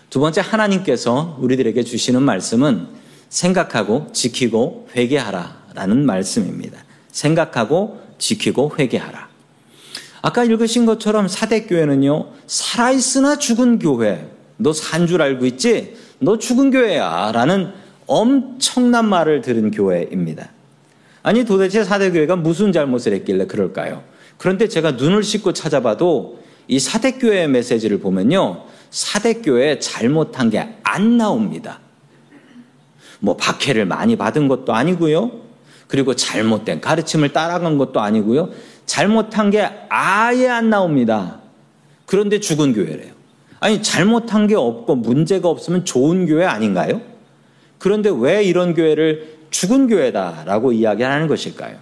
두 0.09 0.19
번째 0.19 0.41
하나님께서 0.41 1.37
우리들에게 1.39 1.83
주시는 1.83 2.23
말씀은 2.23 2.87
생각하고 3.29 4.07
지키고 4.11 4.87
회개하라라는 4.95 6.03
말씀입니다. 6.03 6.83
생각하고 7.11 8.01
지키고 8.17 8.71
회개하라. 8.79 9.27
아까 10.23 10.43
읽으신 10.45 10.87
것처럼 10.87 11.27
사대교회는요, 11.27 12.29
살아있으나 12.47 13.37
죽은 13.37 13.77
교회. 13.77 14.27
너 14.57 14.71
산 14.73 15.05
줄 15.05 15.21
알고 15.21 15.45
있지? 15.45 15.95
너 16.17 16.39
죽은 16.39 16.71
교회야. 16.71 17.31
라는 17.35 17.71
엄청난 18.07 19.07
말을 19.07 19.41
들은 19.41 19.69
교회입니다. 19.69 20.56
아니, 21.27 21.43
도대체 21.43 21.83
사대교회가 21.83 22.37
무슨 22.37 22.71
잘못을 22.71 23.11
했길래 23.13 23.47
그럴까요? 23.47 24.01
그런데 24.37 24.69
제가 24.69 24.91
눈을 24.91 25.23
씻고 25.23 25.51
찾아봐도 25.51 26.39
이 26.69 26.79
사대교회의 26.79 27.49
메시지를 27.49 27.99
보면요, 27.99 28.63
사대교회 28.91 29.79
잘못한 29.79 30.49
게 30.49 30.77
안 30.83 31.17
나옵니다. 31.17 31.81
뭐 33.19 33.35
박해를 33.35 33.85
많이 33.85 34.15
받은 34.15 34.47
것도 34.47 34.73
아니고요. 34.73 35.31
그리고 35.87 36.15
잘못된 36.15 36.79
가르침을 36.79 37.33
따라간 37.33 37.77
것도 37.77 37.99
아니고요. 37.99 38.51
잘못한 38.85 39.49
게 39.49 39.69
아예 39.89 40.47
안 40.47 40.69
나옵니다. 40.69 41.41
그런데 42.05 42.39
죽은 42.39 42.73
교회래요. 42.73 43.11
아니 43.59 43.83
잘못한 43.83 44.47
게 44.47 44.55
없고 44.55 44.95
문제가 44.95 45.49
없으면 45.49 45.83
좋은 45.83 46.25
교회 46.25 46.45
아닌가요? 46.45 47.01
그런데 47.79 48.09
왜 48.13 48.43
이런 48.43 48.73
교회를 48.73 49.36
죽은 49.49 49.87
교회다라고 49.87 50.71
이야기하는 50.71 51.27
것일까요? 51.27 51.77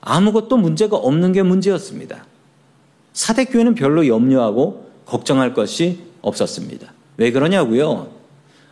아무것도 0.00 0.56
문제가 0.56 0.96
없는 0.96 1.32
게 1.32 1.42
문제였습니다. 1.42 2.24
사데교회는 3.12 3.74
별로 3.74 4.06
염려하고 4.06 4.90
걱정할 5.04 5.54
것이 5.54 6.00
없었습니다. 6.22 6.92
왜 7.16 7.32
그러냐고요? 7.32 8.08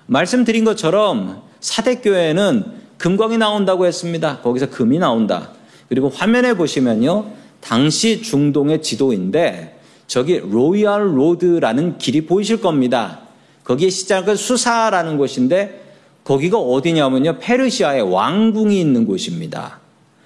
말씀드린 0.07 0.65
것처럼 0.65 1.43
사데교회는 1.61 2.65
금광이 2.97 3.39
나온다고 3.39 3.87
했습니다. 3.87 4.41
거기서 4.41 4.71
금이 4.71 4.99
나온다. 4.99 5.53
그리고 5.89 6.09
화면에 6.09 6.55
보시면요. 6.55 7.31
당시 7.61 8.23
중동의 8.23 8.83
지도인데 8.83 9.79
저기 10.07 10.39
Royal 10.39 11.19
Road라는 11.19 11.99
길이 11.99 12.25
보이실 12.25 12.61
겁니다. 12.61 13.21
거기에 13.65 13.91
시작은 13.91 14.37
수사라는 14.37 15.19
곳인데 15.19 15.88
거기가 16.29 16.59
어디냐면요. 16.59 17.39
페르시아의 17.39 18.03
왕궁이 18.03 18.79
있는 18.79 19.07
곳입니다. 19.07 19.81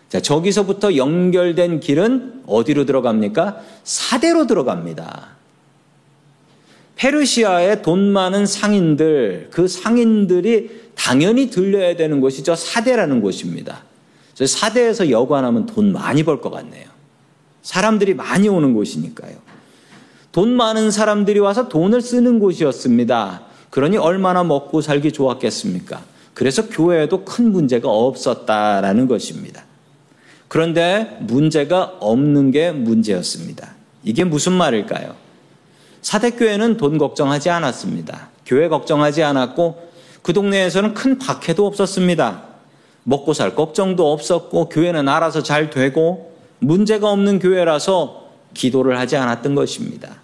자, 0.09 0.19
저기서부터 0.21 0.97
연결된 0.97 1.79
길은 1.79 2.43
어디로 2.45 2.87
들어갑니까? 2.87 3.61
사대로 3.85 4.49
들어갑니다. 4.49 5.29
페르시아의 6.97 7.83
돈 7.83 8.13
많은 8.13 8.47
상인들, 8.47 9.51
그 9.53 9.69
상인들이 9.69 10.91
당연히 10.97 11.51
들려야 11.51 11.95
되는 11.95 12.21
곳이 12.21 12.43
저 12.43 12.57
사대라는 12.57 13.21
곳입니다. 13.21 13.85
저 14.35 14.45
사대에서 14.45 15.09
여관하면 15.09 15.67
돈 15.67 15.93
많이 15.93 16.25
벌 16.25 16.41
것 16.41 16.51
같네요. 16.51 16.87
사람들이 17.63 18.15
많이 18.15 18.49
오는 18.49 18.75
곳이니까요. 18.75 19.37
돈 20.33 20.51
많은 20.57 20.91
사람들이 20.91 21.39
와서 21.39 21.69
돈을 21.69 22.01
쓰는 22.01 22.41
곳이었습니다. 22.41 23.52
그러니 23.73 23.97
얼마나 23.97 24.45
먹고 24.45 24.83
살기 24.83 25.13
좋았겠습니까? 25.13 26.03
그래서 26.35 26.69
교회에도 26.69 27.25
큰 27.25 27.51
문제가 27.53 27.89
없었다라는 27.89 29.09
것입니다. 29.09 29.65
그런데 30.49 31.17
문제가 31.21 31.95
없는 31.99 32.51
게 32.51 32.71
문제였습니다. 32.71 33.71
이게 34.05 34.25
무슨 34.25 34.53
말일까요? 34.53 35.15
사대교회는 36.03 36.77
돈 36.77 36.99
걱정하지 36.99 37.49
않았습니다. 37.49 38.29
교회 38.45 38.69
걱정하지 38.69 39.23
않았고 39.23 39.91
그 40.21 40.35
동네에서는 40.35 40.93
큰 40.93 41.19
박해도 41.19 41.67
없었습니다. 41.67 42.43
먹고 43.05 43.33
살 43.33 43.55
걱정도 43.55 44.13
없었고 44.13 44.69
교회는 44.69 45.09
알아서 45.09 45.43
잘 45.43 45.71
되고 45.71 46.37
문제가 46.59 47.11
없는 47.11 47.39
교회라서 47.39 48.29
기도를 48.53 48.99
하지 48.99 49.17
않았던 49.17 49.55
것입니다. 49.55 50.17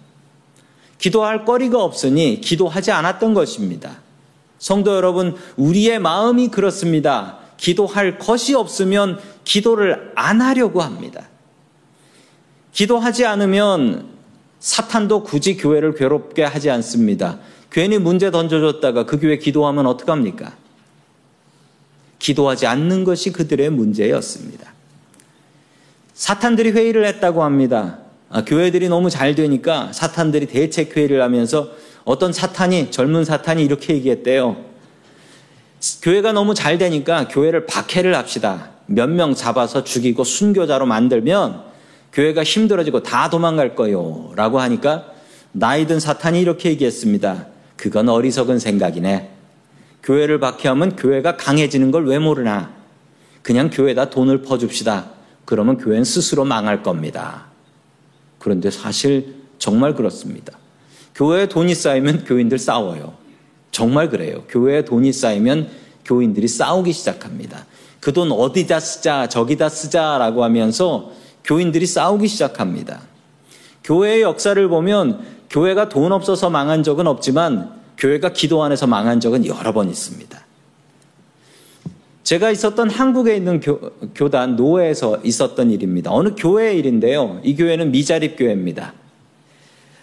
기도할 0.99 1.45
거리가 1.45 1.81
없으니 1.83 2.41
기도하지 2.41 2.91
않았던 2.91 3.33
것입니다. 3.33 3.97
성도 4.59 4.95
여러분, 4.95 5.35
우리의 5.55 5.99
마음이 5.99 6.49
그렇습니다. 6.49 7.39
기도할 7.57 8.19
것이 8.19 8.53
없으면 8.53 9.19
기도를 9.43 10.11
안 10.15 10.41
하려고 10.41 10.81
합니다. 10.81 11.27
기도하지 12.73 13.25
않으면 13.25 14.09
사탄도 14.59 15.23
굳이 15.23 15.57
교회를 15.57 15.95
괴롭게 15.95 16.43
하지 16.43 16.69
않습니다. 16.69 17.39
괜히 17.71 17.97
문제 17.97 18.29
던져줬다가 18.29 19.05
그 19.05 19.19
교회 19.19 19.37
기도하면 19.37 19.87
어떡합니까? 19.87 20.55
기도하지 22.19 22.67
않는 22.67 23.05
것이 23.05 23.31
그들의 23.31 23.69
문제였습니다. 23.69 24.73
사탄들이 26.13 26.71
회의를 26.71 27.05
했다고 27.05 27.43
합니다. 27.43 27.99
아, 28.29 28.43
교회들이 28.45 28.89
너무 28.89 29.09
잘 29.09 29.33
되니까 29.35 29.91
사탄들이 29.91 30.45
대책 30.45 30.95
회의를 30.95 31.21
하면서 31.21 31.69
어떤 32.05 32.31
사탄이 32.31 32.91
젊은 32.91 33.25
사탄이 33.25 33.63
이렇게 33.63 33.93
얘기했대요. 33.95 34.57
교회가 36.01 36.33
너무 36.33 36.53
잘 36.53 36.77
되니까 36.77 37.27
교회를 37.27 37.65
박해를 37.65 38.15
합시다. 38.15 38.71
몇 38.85 39.07
명 39.09 39.35
잡아서 39.35 39.83
죽이고 39.83 40.23
순교자로 40.23 40.85
만들면 40.85 41.61
교회가 42.11 42.43
힘들어지고 42.43 43.03
다 43.03 43.29
도망갈 43.29 43.75
거요. 43.75 44.31
라고 44.35 44.59
하니까 44.59 45.05
나이든 45.51 45.99
사탄이 45.99 46.41
이렇게 46.41 46.69
얘기했습니다. 46.69 47.47
그건 47.77 48.09
어리석은 48.09 48.59
생각이네. 48.59 49.29
교회를 50.03 50.39
박해하면 50.39 50.95
교회가 50.95 51.37
강해지는 51.37 51.91
걸 51.91 52.05
왜 52.05 52.19
모르나. 52.19 52.71
그냥 53.41 53.69
교회에다 53.69 54.09
돈을 54.09 54.41
퍼줍시다. 54.41 55.11
그러면 55.45 55.77
교회는 55.77 56.03
스스로 56.03 56.45
망할 56.45 56.83
겁니다. 56.83 57.48
그런데 58.39 58.71
사실 58.71 59.35
정말 59.57 59.93
그렇습니다. 59.93 60.57
교회에 61.15 61.47
돈이 61.47 61.75
쌓이면 61.75 62.23
교인들 62.25 62.57
싸워요. 62.57 63.13
정말 63.71 64.09
그래요. 64.09 64.43
교회에 64.49 64.85
돈이 64.85 65.13
쌓이면 65.13 65.69
교인들이 66.05 66.47
싸우기 66.47 66.91
시작합니다. 66.91 67.65
그 67.99 68.13
돈 68.13 68.31
어디다 68.31 68.79
쓰자, 68.79 69.27
저기다 69.27 69.69
쓰자라고 69.69 70.43
하면서 70.43 71.11
교인들이 71.43 71.85
싸우기 71.85 72.27
시작합니다. 72.27 73.01
교회의 73.83 74.21
역사를 74.21 74.67
보면 74.67 75.19
교회가 75.49 75.89
돈 75.89 76.11
없어서 76.11 76.49
망한 76.49 76.83
적은 76.83 77.07
없지만 77.07 77.73
교회가 77.97 78.29
기도 78.33 78.63
안에서 78.63 78.87
망한 78.87 79.19
적은 79.19 79.45
여러 79.45 79.73
번 79.73 79.89
있습니다. 79.89 80.48
제가 82.29 82.51
있었던 82.51 82.91
한국에 82.91 83.35
있는 83.35 83.59
교, 83.59 84.29
단 84.29 84.55
노회에서 84.55 85.17
있었던 85.23 85.71
일입니다. 85.71 86.11
어느 86.13 86.35
교회의 86.37 86.77
일인데요. 86.77 87.41
이 87.43 87.55
교회는 87.55 87.89
미자립 87.89 88.37
교회입니다. 88.37 88.93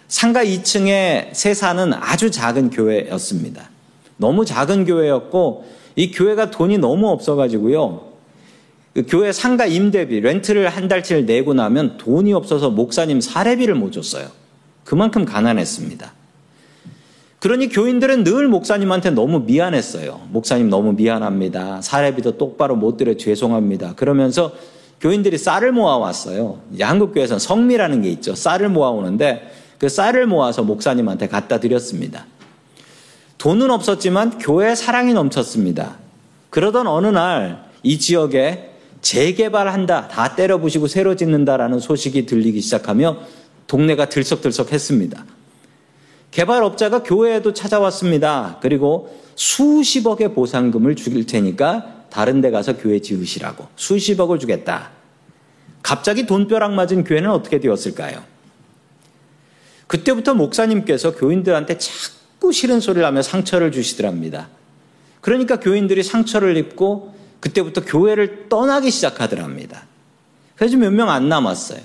상가 0.09 0.43
2층에 0.43 1.29
세사는 1.31 1.93
아주 1.93 2.29
작은 2.29 2.71
교회였습니다. 2.71 3.69
너무 4.17 4.43
작은 4.43 4.83
교회였고 4.83 5.67
이 5.95 6.11
교회가 6.11 6.51
돈이 6.51 6.79
너무 6.79 7.07
없어가지고요. 7.11 8.11
그 8.93 9.05
교회 9.07 9.31
상가 9.31 9.65
임대비, 9.65 10.19
렌트를 10.19 10.67
한 10.67 10.89
달치를 10.89 11.25
내고 11.25 11.53
나면 11.53 11.95
돈이 11.95 12.33
없어서 12.33 12.69
목사님 12.69 13.21
사례비를 13.21 13.73
못 13.73 13.93
줬어요. 13.93 14.27
그만큼 14.83 15.23
가난했습니다. 15.23 16.11
그러니 17.47 17.69
교인들은 17.69 18.25
늘 18.25 18.49
목사님한테 18.49 19.11
너무 19.11 19.39
미안했어요. 19.39 20.19
목사님 20.31 20.69
너무 20.69 20.91
미안합니다. 20.91 21.81
사례비도 21.81 22.37
똑바로 22.37 22.75
못 22.75 22.97
드려 22.97 23.15
죄송합니다. 23.15 23.93
그러면서 23.95 24.51
교인들이 24.99 25.37
쌀을 25.37 25.71
모아왔어요. 25.71 26.59
한국교회에서는 26.77 27.39
성미라는 27.39 28.01
게 28.01 28.09
있죠. 28.09 28.35
쌀을 28.35 28.67
모아오는데 28.67 29.49
그 29.77 29.87
쌀을 29.87 30.27
모아서 30.27 30.63
목사님한테 30.63 31.29
갖다 31.29 31.61
드렸습니다. 31.61 32.25
돈은 33.37 33.71
없었지만 33.71 34.39
교회 34.39 34.75
사랑이 34.75 35.13
넘쳤습니다. 35.13 35.99
그러던 36.49 36.85
어느 36.85 37.07
날 37.07 37.67
이 37.87 37.99
지역에 37.99 38.71
재개발한다, 38.99 40.09
다 40.09 40.35
때려 40.35 40.57
부시고 40.57 40.87
새로 40.87 41.15
짓는다라는 41.15 41.79
소식이 41.79 42.25
들리기 42.25 42.59
시작하며 42.59 43.19
동네가 43.67 44.09
들썩들썩 44.09 44.73
했습니다. 44.73 45.23
개발업자가 46.31 47.03
교회에도 47.03 47.53
찾아왔습니다. 47.53 48.57
그리고 48.61 49.17
수십억의 49.35 50.33
보상금을 50.33 50.95
주길 50.95 51.25
테니까 51.25 52.05
다른 52.09 52.41
데 52.41 52.51
가서 52.51 52.77
교회 52.77 52.99
지으시라고 52.99 53.67
수십억을 53.75 54.39
주겠다. 54.39 54.91
갑자기 55.83 56.25
돈벼락 56.25 56.73
맞은 56.73 57.03
교회는 57.03 57.29
어떻게 57.29 57.59
되었을까요? 57.59 58.23
그때부터 59.87 60.33
목사님께서 60.33 61.15
교인들한테 61.15 61.77
자꾸 61.77 62.51
싫은 62.51 62.81
소리를 62.81 63.05
하며 63.05 63.21
상처를 63.21 63.71
주시더랍니다. 63.71 64.49
그러니까 65.21 65.59
교인들이 65.59 66.03
상처를 66.03 66.57
입고 66.57 67.15
그때부터 67.39 67.81
교회를 67.85 68.49
떠나기 68.49 68.91
시작하더랍니다. 68.91 69.85
그래서 70.55 70.75
몇 70.77 70.91
명 70.91 71.09
안 71.09 71.29
남았어요. 71.29 71.79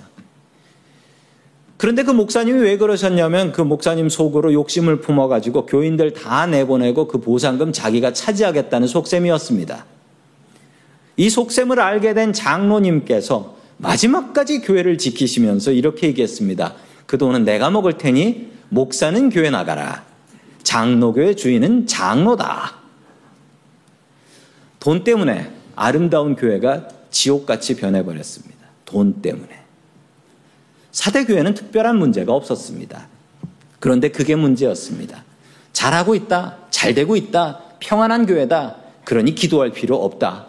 그런데 1.83 2.05
그 2.05 2.13
목사님이 2.13 2.61
왜 2.61 2.77
그러셨냐면 2.77 3.51
그 3.51 3.61
목사님 3.61 4.09
속으로 4.09 4.53
욕심을 4.53 5.01
품어가지고 5.01 5.67
교인들 5.67 6.13
다 6.13 6.47
내보내고 6.47 7.09
그 7.09 7.19
보상금 7.19 7.73
자기가 7.73 8.13
차지하겠다는 8.13 8.87
속셈이었습니다. 8.87 9.85
이 11.17 11.29
속셈을 11.29 11.81
알게 11.81 12.15
된 12.15 12.33
장로님께서 12.33 13.57
마지막까지 13.79 14.61
교회를 14.61 14.97
지키시면서 14.97 15.73
이렇게 15.73 16.07
얘기했습니다. 16.07 16.77
그 17.07 17.19
돈은 17.19 17.45
내가 17.45 17.69
먹을 17.69 17.99
테니 17.99 18.53
목사는 18.69 19.29
교회 19.31 19.51
나가라. 19.51 20.05
장로교회 20.63 21.35
주인은 21.35 21.89
장로다. 21.89 22.77
돈 24.79 25.03
때문에 25.03 25.51
아름다운 25.75 26.37
교회가 26.37 26.87
지옥같이 27.11 27.75
변해버렸습니다. 27.75 28.69
돈 28.85 29.21
때문에. 29.21 29.62
사대교회는 30.93 31.55
특별한 31.55 31.99
문제가 31.99 32.33
없었습니다. 32.33 33.09
그런데 33.81 34.09
그게 34.11 34.37
문제였습니다. 34.37 35.25
잘하고 35.73 36.15
있다, 36.15 36.59
잘 36.71 36.95
되고 36.95 37.17
있다, 37.17 37.61
평안한 37.81 38.27
교회다, 38.27 38.77
그러니 39.05 39.35
기도할 39.35 39.73
필요 39.73 39.97
없다. 39.97 40.47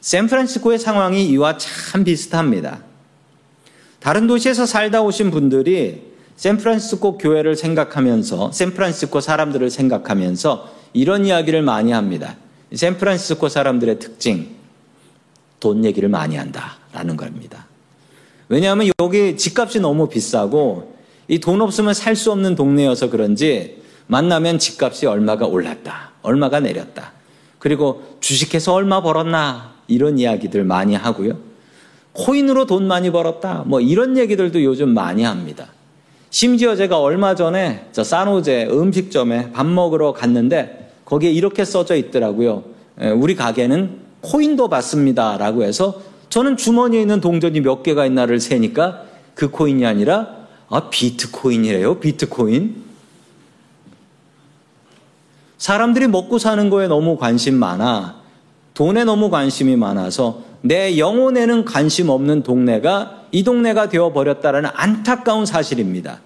샌프란시스코의 0.00 0.78
상황이 0.78 1.26
이와 1.26 1.56
참 1.58 2.04
비슷합니다. 2.04 2.82
다른 4.00 4.26
도시에서 4.26 4.66
살다 4.66 5.02
오신 5.02 5.30
분들이 5.30 6.12
샌프란시스코 6.36 7.18
교회를 7.18 7.56
생각하면서 7.56 8.52
샌프란시스코 8.52 9.20
사람들을 9.20 9.70
생각하면서 9.70 10.74
이런 10.92 11.24
이야기를 11.24 11.62
많이 11.62 11.92
합니다. 11.92 12.36
샌프란시스코 12.74 13.48
사람들의 13.48 13.98
특징. 14.00 14.56
돈 15.60 15.84
얘기를 15.84 16.08
많이 16.08 16.36
한다라는 16.36 17.16
겁니다. 17.16 17.66
왜냐하면 18.52 18.90
여기 19.00 19.34
집값이 19.38 19.80
너무 19.80 20.10
비싸고 20.10 20.92
이 21.28 21.38
돈 21.38 21.62
없으면 21.62 21.94
살 21.94 22.14
수 22.14 22.30
없는 22.32 22.54
동네여서 22.54 23.08
그런지 23.08 23.78
만나면 24.08 24.58
집값이 24.58 25.06
얼마가 25.06 25.46
올랐다, 25.46 26.10
얼마가 26.20 26.60
내렸다. 26.60 27.12
그리고 27.58 28.02
주식해서 28.20 28.74
얼마 28.74 29.00
벌었나 29.00 29.72
이런 29.88 30.18
이야기들 30.18 30.64
많이 30.64 30.94
하고요. 30.94 31.38
코인으로 32.12 32.66
돈 32.66 32.86
많이 32.86 33.10
벌었다. 33.10 33.64
뭐 33.66 33.80
이런 33.80 34.18
얘기들도 34.18 34.62
요즘 34.62 34.90
많이 34.90 35.22
합니다. 35.22 35.68
심지어 36.28 36.76
제가 36.76 37.00
얼마 37.00 37.34
전에 37.34 37.86
저 37.92 38.04
산호제 38.04 38.68
음식점에 38.70 39.52
밥 39.52 39.64
먹으러 39.64 40.12
갔는데 40.12 40.92
거기에 41.06 41.30
이렇게 41.30 41.64
써져 41.64 41.96
있더라고요. 41.96 42.64
우리 43.16 43.34
가게는 43.34 44.00
코인도 44.20 44.68
받습니다. 44.68 45.38
라고 45.38 45.62
해서 45.62 46.02
저는 46.32 46.56
주머니에 46.56 47.02
있는 47.02 47.20
동전이 47.20 47.60
몇 47.60 47.82
개가 47.82 48.06
있나를 48.06 48.40
세니까 48.40 49.02
그 49.34 49.50
코인이 49.50 49.84
아니라 49.84 50.28
아, 50.70 50.88
비트코인이래요. 50.88 52.00
비트코인. 52.00 52.74
사람들이 55.58 56.08
먹고 56.08 56.38
사는 56.38 56.70
거에 56.70 56.88
너무 56.88 57.18
관심 57.18 57.56
많아. 57.56 58.22
돈에 58.72 59.04
너무 59.04 59.28
관심이 59.28 59.76
많아서 59.76 60.42
내 60.62 60.96
영혼에는 60.96 61.66
관심 61.66 62.08
없는 62.08 62.44
동네가 62.44 63.24
이 63.30 63.44
동네가 63.44 63.90
되어버렸다라는 63.90 64.70
안타까운 64.72 65.44
사실입니다. 65.44 66.22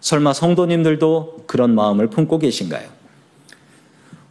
설마 0.00 0.32
성도님들도 0.32 1.44
그런 1.46 1.76
마음을 1.76 2.08
품고 2.08 2.40
계신가요? 2.40 2.88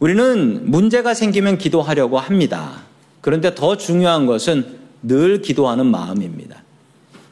우리는 0.00 0.70
문제가 0.70 1.14
생기면 1.14 1.56
기도하려고 1.56 2.18
합니다. 2.18 2.82
그런데 3.22 3.54
더 3.54 3.78
중요한 3.78 4.26
것은 4.26 4.81
늘 5.02 5.42
기도하는 5.42 5.86
마음입니다. 5.86 6.62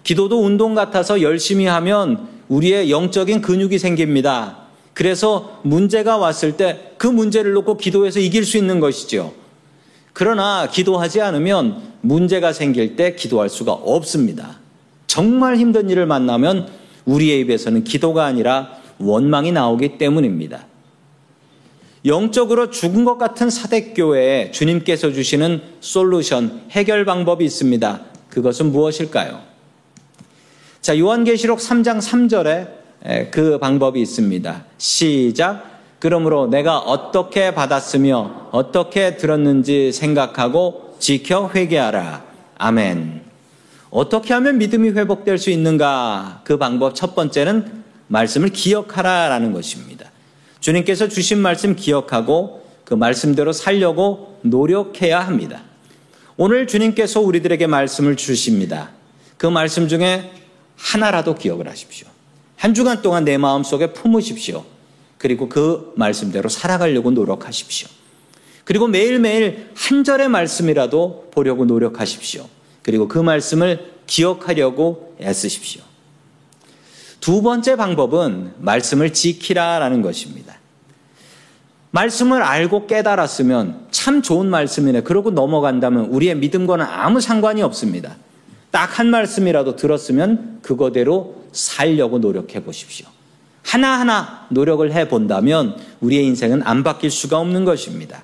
기도도 0.02 0.42
운동 0.42 0.74
같아서 0.74 1.22
열심히 1.22 1.66
하면 1.66 2.28
우리의 2.48 2.90
영적인 2.90 3.42
근육이 3.42 3.78
생깁니다. 3.78 4.58
그래서 4.94 5.60
문제가 5.62 6.16
왔을 6.16 6.56
때 6.56 6.90
그 7.00 7.06
문제를 7.06 7.52
놓고 7.54 7.78
기도해서 7.78 8.20
이길 8.20 8.44
수 8.44 8.58
있는 8.58 8.78
것이죠. 8.78 9.32
그러나 10.12 10.68
기도하지 10.70 11.22
않으면 11.22 11.80
문제가 12.02 12.52
생길 12.52 12.94
때 12.94 13.14
기도할 13.14 13.48
수가 13.48 13.72
없습니다. 13.72 14.58
정말 15.06 15.56
힘든 15.56 15.88
일을 15.88 16.04
만나면 16.04 16.68
우리의 17.06 17.40
입에서는 17.40 17.84
기도가 17.84 18.26
아니라 18.26 18.76
원망이 18.98 19.50
나오기 19.50 19.96
때문입니다. 19.96 20.66
영적으로 22.04 22.70
죽은 22.70 23.04
것 23.04 23.18
같은 23.18 23.50
사대교회에 23.50 24.52
주님께서 24.52 25.12
주시는 25.12 25.60
솔루션, 25.80 26.62
해결 26.70 27.04
방법이 27.04 27.44
있습니다. 27.44 28.00
그것은 28.30 28.72
무엇일까요? 28.72 29.40
자, 30.80 30.98
요한계시록 30.98 31.58
3장 31.58 31.98
3절에 31.98 33.30
그 33.30 33.58
방법이 33.58 34.00
있습니다. 34.00 34.64
시작. 34.78 35.68
그러므로 35.98 36.46
내가 36.46 36.78
어떻게 36.78 37.52
받았으며 37.52 38.48
어떻게 38.52 39.18
들었는지 39.18 39.92
생각하고 39.92 40.96
지켜 40.98 41.50
회개하라. 41.54 42.24
아멘. 42.56 43.20
어떻게 43.90 44.32
하면 44.34 44.56
믿음이 44.56 44.90
회복될 44.90 45.36
수 45.36 45.50
있는가? 45.50 46.40
그 46.44 46.56
방법 46.56 46.94
첫 46.94 47.14
번째는 47.14 47.82
말씀을 48.06 48.48
기억하라라는 48.48 49.52
것입니다. 49.52 49.99
주님께서 50.60 51.08
주신 51.08 51.38
말씀 51.38 51.74
기억하고 51.74 52.66
그 52.84 52.94
말씀대로 52.94 53.52
살려고 53.52 54.38
노력해야 54.42 55.20
합니다. 55.20 55.62
오늘 56.36 56.66
주님께서 56.66 57.20
우리들에게 57.20 57.66
말씀을 57.66 58.16
주십니다. 58.16 58.90
그 59.36 59.46
말씀 59.46 59.88
중에 59.88 60.32
하나라도 60.76 61.34
기억을 61.34 61.68
하십시오. 61.68 62.08
한 62.56 62.74
주간 62.74 63.02
동안 63.02 63.24
내 63.24 63.38
마음 63.38 63.62
속에 63.62 63.92
품으십시오. 63.92 64.64
그리고 65.18 65.48
그 65.48 65.92
말씀대로 65.96 66.48
살아가려고 66.48 67.10
노력하십시오. 67.10 67.88
그리고 68.64 68.86
매일매일 68.86 69.70
한 69.74 70.04
절의 70.04 70.28
말씀이라도 70.28 71.30
보려고 71.30 71.64
노력하십시오. 71.64 72.46
그리고 72.82 73.08
그 73.08 73.18
말씀을 73.18 73.92
기억하려고 74.06 75.16
애쓰십시오. 75.20 75.82
두 77.20 77.42
번째 77.42 77.76
방법은 77.76 78.54
말씀을 78.58 79.12
지키라라는 79.12 80.02
것입니다. 80.02 80.49
말씀을 81.92 82.42
알고 82.42 82.86
깨달았으면 82.86 83.86
참 83.90 84.22
좋은 84.22 84.48
말씀이네. 84.48 85.02
그러고 85.02 85.30
넘어간다면 85.30 86.06
우리의 86.06 86.36
믿음과는 86.36 86.84
아무 86.84 87.20
상관이 87.20 87.62
없습니다. 87.62 88.16
딱 88.70 88.98
한 88.98 89.08
말씀이라도 89.10 89.76
들었으면 89.76 90.60
그거대로 90.62 91.44
살려고 91.52 92.18
노력해 92.18 92.62
보십시오. 92.62 93.06
하나하나 93.62 94.46
노력을 94.50 94.90
해 94.92 95.08
본다면 95.08 95.76
우리의 96.00 96.24
인생은 96.26 96.62
안 96.62 96.82
바뀔 96.82 97.10
수가 97.10 97.38
없는 97.38 97.64
것입니다. 97.64 98.22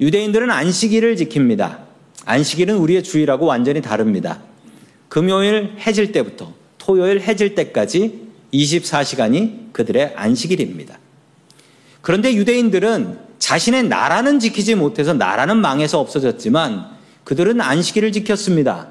유대인들은 0.00 0.50
안식일을 0.50 1.16
지킵니다. 1.16 1.78
안식일은 2.24 2.76
우리의 2.76 3.02
주일하고 3.02 3.46
완전히 3.46 3.80
다릅니다. 3.80 4.40
금요일 5.08 5.74
해질 5.78 6.12
때부터 6.12 6.52
토요일 6.78 7.20
해질 7.20 7.54
때까지 7.54 8.28
24시간이 8.52 9.72
그들의 9.72 10.12
안식일입니다. 10.16 10.98
그런데 12.02 12.34
유대인들은 12.34 13.18
자신의 13.38 13.84
나라는 13.84 14.38
지키지 14.38 14.74
못해서 14.74 15.14
나라는 15.14 15.56
망해서 15.56 15.98
없어졌지만 15.98 16.90
그들은 17.24 17.60
안식일을 17.60 18.12
지켰습니다. 18.12 18.88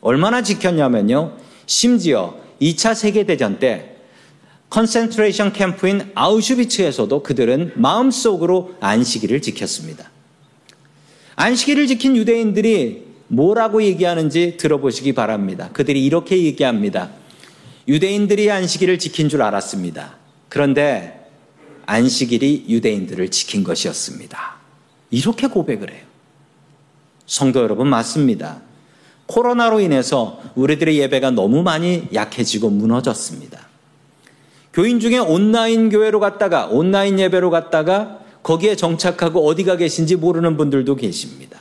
얼마나 0.00 0.42
지켰냐면요. 0.42 1.36
심지어 1.66 2.36
2차 2.60 2.94
세계대전 2.94 3.58
때 3.58 3.96
concentration 4.70 5.52
camp인 5.52 6.10
아우슈비츠에서도 6.14 7.22
그들은 7.22 7.72
마음속으로 7.76 8.74
안식일을 8.80 9.40
지켰습니다. 9.42 10.10
안식일을 11.36 11.86
지킨 11.86 12.16
유대인들이 12.16 13.04
뭐라고 13.28 13.82
얘기하는지 13.82 14.56
들어보시기 14.56 15.12
바랍니다. 15.12 15.70
그들이 15.72 16.04
이렇게 16.04 16.42
얘기합니다. 16.44 17.10
유대인들이 17.88 18.50
안식일을 18.50 18.98
지킨 18.98 19.28
줄 19.28 19.42
알았습니다. 19.42 20.16
그런데 20.48 21.25
안식일이 21.86 22.66
유대인들을 22.68 23.30
지킨 23.30 23.64
것이었습니다. 23.64 24.56
이렇게 25.10 25.46
고백을 25.46 25.90
해요. 25.90 26.02
성도 27.26 27.60
여러분, 27.60 27.88
맞습니다. 27.88 28.60
코로나로 29.26 29.80
인해서 29.80 30.40
우리들의 30.54 30.98
예배가 30.98 31.30
너무 31.30 31.62
많이 31.62 32.06
약해지고 32.12 32.70
무너졌습니다. 32.70 33.66
교인 34.72 35.00
중에 35.00 35.18
온라인 35.18 35.88
교회로 35.88 36.20
갔다가 36.20 36.66
온라인 36.66 37.18
예배로 37.18 37.50
갔다가 37.50 38.20
거기에 38.42 38.76
정착하고 38.76 39.46
어디가 39.46 39.76
계신지 39.76 40.16
모르는 40.16 40.56
분들도 40.56 40.96
계십니다. 40.96 41.60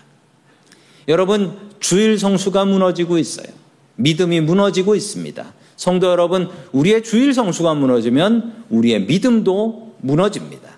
여러분, 1.08 1.58
주일 1.80 2.20
성수가 2.20 2.66
무너지고 2.66 3.18
있어요. 3.18 3.48
믿음이 3.96 4.42
무너지고 4.42 4.96
있습니다. 4.96 5.54
성도 5.78 6.08
여러분, 6.08 6.50
우리의 6.72 7.04
주일 7.04 7.34
성수가 7.34 7.74
무너지면 7.76 8.66
우리의 8.70 9.06
믿음도 9.06 9.85
무너집니다. 10.06 10.70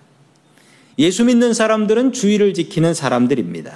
예수 1.00 1.26
믿는 1.26 1.54
사람들은 1.54 2.14
주일을 2.14 2.54
지키는 2.54 2.94
사람들입니다. 2.94 3.74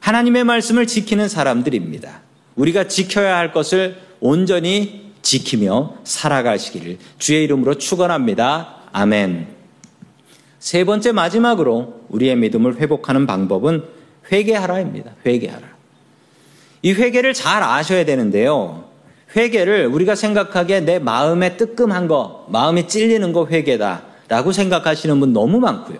하나님의 0.00 0.44
말씀을 0.44 0.86
지키는 0.86 1.28
사람들입니다. 1.28 2.20
우리가 2.56 2.88
지켜야 2.88 3.36
할 3.36 3.52
것을 3.52 3.98
온전히 4.20 5.12
지키며 5.22 5.94
살아가시기를 6.04 6.98
주의 7.18 7.44
이름으로 7.44 7.76
축원합니다. 7.76 8.76
아멘. 8.92 9.46
세 10.58 10.84
번째 10.84 11.12
마지막으로 11.12 12.02
우리의 12.08 12.36
믿음을 12.36 12.76
회복하는 12.76 13.26
방법은 13.26 13.84
회개하라입니다. 14.30 15.12
회개하라. 15.24 15.72
이 16.82 16.92
회개를 16.92 17.32
잘 17.32 17.62
아셔야 17.62 18.04
되는데요. 18.04 18.84
회개를 19.34 19.86
우리가 19.86 20.14
생각하기에 20.14 20.80
내 20.80 20.98
마음에 20.98 21.56
뜨끔한 21.56 22.06
거, 22.06 22.46
마음이 22.50 22.86
찔리는 22.86 23.32
거 23.32 23.46
회개다 23.46 24.11
라고 24.32 24.50
생각하시는 24.50 25.20
분 25.20 25.34
너무 25.34 25.60
많고요. 25.60 25.98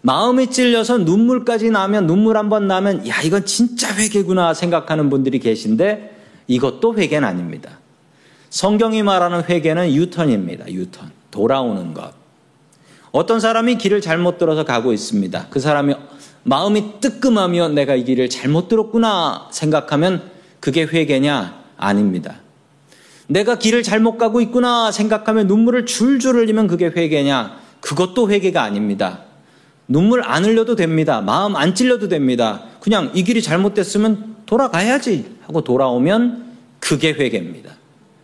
마음이 0.00 0.48
찔려서 0.50 0.98
눈물까지 0.98 1.70
나면 1.70 2.08
눈물 2.08 2.36
한 2.36 2.48
번 2.48 2.66
나면 2.66 3.06
야 3.06 3.22
이건 3.22 3.44
진짜 3.46 3.94
회개구나 3.94 4.54
생각하는 4.54 5.08
분들이 5.08 5.38
계신데 5.38 6.16
이것도 6.48 6.96
회개는 6.98 7.28
아닙니다. 7.28 7.78
성경이 8.50 9.04
말하는 9.04 9.44
회개는 9.44 9.94
유턴입니다. 9.94 10.68
유턴. 10.72 11.12
돌아오는 11.30 11.94
것. 11.94 12.12
어떤 13.12 13.38
사람이 13.38 13.78
길을 13.78 14.00
잘못 14.00 14.38
들어서 14.38 14.64
가고 14.64 14.92
있습니다. 14.92 15.46
그 15.48 15.60
사람이 15.60 15.94
마음이 16.42 16.98
뜨끔하며 17.00 17.68
내가 17.68 17.94
이 17.94 18.02
길을 18.02 18.30
잘못 18.30 18.66
들었구나 18.66 19.46
생각하면 19.52 20.28
그게 20.58 20.82
회개냐? 20.82 21.56
아닙니다. 21.76 22.40
내가 23.28 23.58
길을 23.58 23.82
잘못 23.82 24.16
가고 24.18 24.40
있구나 24.40 24.90
생각하면 24.90 25.46
눈물을 25.46 25.86
줄줄 25.86 26.36
흘리면 26.36 26.66
그게 26.66 26.86
회개냐? 26.86 27.58
그것도 27.80 28.30
회개가 28.30 28.62
아닙니다. 28.62 29.20
눈물 29.86 30.22
안 30.24 30.44
흘려도 30.44 30.74
됩니다. 30.76 31.20
마음 31.20 31.56
안 31.56 31.74
찔려도 31.74 32.08
됩니다. 32.08 32.64
그냥 32.80 33.10
이 33.14 33.22
길이 33.22 33.40
잘못됐으면 33.42 34.36
돌아가야지 34.46 35.36
하고 35.42 35.62
돌아오면 35.62 36.48
그게 36.80 37.12
회개입니다. 37.12 37.76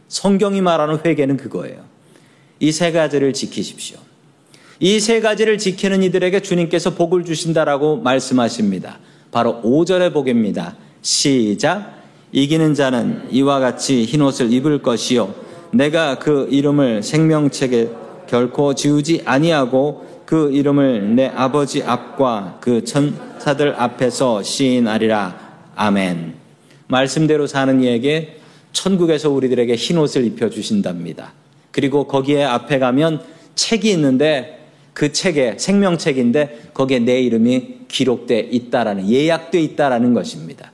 성경이 0.09 0.61
말하는 0.61 0.99
회개는 1.05 1.37
그거예요. 1.37 1.85
이 2.61 2.71
세 2.73 2.93
가지를 2.93 3.33
지키십시오. 3.33 3.99
이 4.81 5.01
세 5.01 5.21
가지를 5.21 5.59
지키는 5.59 6.03
이들에게 6.03 6.41
주님께서 6.41 6.95
복을 6.95 7.25
주신다라고 7.25 7.99
말씀하십니다. 7.99 8.99
바로 9.31 9.61
5절의 9.63 10.13
복입니다. 10.13 10.77
시작. 11.03 12.04
이기는 12.35 12.75
자는 12.75 13.29
이와 13.31 13.61
같이 13.61 14.05
흰 14.05 14.21
옷을 14.21 14.53
입을 14.53 14.83
것이요. 14.83 15.33
내가 15.71 16.19
그 16.19 16.49
이름을 16.51 17.05
생명책에 17.05 17.91
결코 18.27 18.75
지우지 18.75 19.23
아니하고 19.25 20.05
그 20.27 20.51
이름을 20.51 21.15
내 21.15 21.27
아버지 21.29 21.85
앞과 21.85 22.59
그 22.61 22.83
천사들 22.83 23.81
앞에서 23.81 24.43
시인하리라. 24.43 25.39
아멘. 25.77 26.35
말씀대로 26.89 27.47
사는 27.47 27.81
이에게 27.81 28.41
천국에서 28.73 29.31
우리들에게 29.31 29.73
흰 29.77 29.99
옷을 29.99 30.25
입혀 30.25 30.51
주신답니다. 30.51 31.33
그리고 31.71 32.09
거기에 32.09 32.43
앞에 32.43 32.81
가면 32.81 33.23
책이 33.55 33.89
있는데 33.93 34.67
그 34.93 35.13
책에 35.13 35.55
생명책인데 35.57 36.71
거기에 36.75 36.99
내 36.99 37.21
이름이 37.21 37.87
기록돼 37.87 38.41
있다라는 38.41 39.09
예약돼 39.09 39.61
있다라는 39.61 40.15
것입니다. 40.15 40.74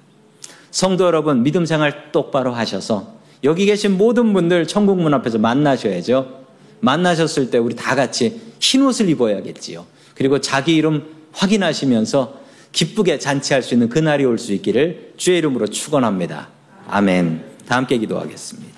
성도 0.71 1.05
여러분 1.05 1.43
믿음 1.43 1.67
생활 1.67 2.13
똑바로 2.13 2.53
하셔서 2.53 3.15
여기 3.43 3.67
계신 3.67 3.97
모든 3.97 4.33
분들 4.33 4.67
천국 4.67 5.01
문 5.01 5.15
앞에서 5.15 5.39
만나셔야죠. 5.39 6.41
만나셨을 6.81 7.51
때 7.51 7.59
우리 7.59 7.75
다 7.75 7.95
같이 7.95 8.41
흰 8.61 8.83
옷을 8.83 9.09
입어야겠지요. 9.09 9.85
그리고 10.15 10.41
자기 10.41 10.77
이름 10.77 11.05
확인하시면서 11.33 12.41
기쁘게 12.73 13.19
잔치할 13.19 13.63
수 13.63 13.75
있는 13.75 13.89
그날이 13.89 14.25
올 14.25 14.39
수 14.39 14.53
있기를 14.53 15.15
주의 15.17 15.39
이름으로 15.39 15.67
축원합니다. 15.67 16.49
아멘. 16.89 17.45
다 17.67 17.77
함께 17.77 17.99
기도하겠습니다. 17.99 18.71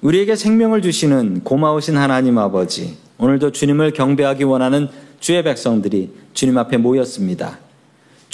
우리에게 0.00 0.36
생명을 0.36 0.82
주시는 0.82 1.44
고마우신 1.44 1.96
하나님 1.96 2.38
아버지, 2.38 2.96
오늘도 3.18 3.52
주님을 3.52 3.92
경배하기 3.92 4.44
원하는 4.44 4.88
주의 5.20 5.42
백성들이 5.42 6.10
주님 6.34 6.58
앞에 6.58 6.76
모였습니다. 6.76 7.58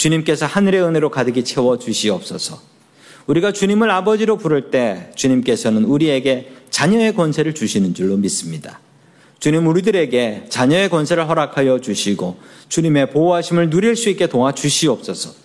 주님께서 0.01 0.47
하늘의 0.47 0.81
은혜로 0.81 1.11
가득히 1.11 1.43
채워 1.43 1.77
주시옵소서. 1.77 2.59
우리가 3.27 3.51
주님을 3.51 3.91
아버지로 3.91 4.37
부를 4.37 4.71
때 4.71 5.11
주님께서는 5.13 5.83
우리에게 5.83 6.53
자녀의 6.71 7.13
권세를 7.13 7.53
주시는 7.53 7.93
줄로 7.93 8.17
믿습니다. 8.17 8.79
주님 9.39 9.67
우리들에게 9.67 10.45
자녀의 10.49 10.89
권세를 10.89 11.29
허락하여 11.29 11.81
주시고 11.81 12.37
주님의 12.67 13.11
보호하심을 13.11 13.69
누릴 13.69 13.95
수 13.95 14.09
있게 14.09 14.25
도와 14.25 14.53
주시옵소서. 14.53 15.35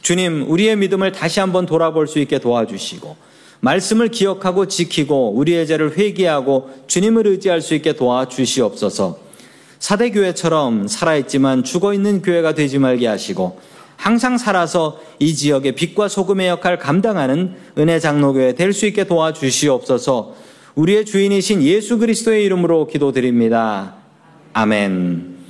주님 0.00 0.48
우리의 0.48 0.76
믿음을 0.76 1.10
다시 1.10 1.40
한번 1.40 1.66
돌아볼 1.66 2.06
수 2.06 2.20
있게 2.20 2.38
도와주시고 2.38 3.16
말씀을 3.58 4.10
기억하고 4.10 4.68
지키고 4.68 5.32
우리의 5.32 5.66
죄를 5.66 5.98
회개하고 5.98 6.70
주님을 6.86 7.26
의지할 7.26 7.60
수 7.60 7.74
있게 7.74 7.94
도와주시옵소서. 7.94 9.18
사대교회처럼 9.80 10.86
살아있지만 10.86 11.64
죽어있는 11.64 12.22
교회가 12.22 12.54
되지 12.54 12.78
말게 12.78 13.08
하시고 13.08 13.58
항상 13.98 14.38
살아서 14.38 15.00
이 15.18 15.34
지역의 15.34 15.72
빛과 15.72 16.08
소금의 16.08 16.48
역할을 16.48 16.78
감당하는 16.78 17.56
은혜 17.76 17.98
장로교회 17.98 18.54
될 18.54 18.72
수 18.72 18.86
있게 18.86 19.04
도와주시옵소서 19.04 20.34
우리의 20.76 21.04
주인이신 21.04 21.62
예수 21.64 21.98
그리스도의 21.98 22.44
이름으로 22.44 22.86
기도드립니다. 22.86 23.96
아멘. 24.52 25.37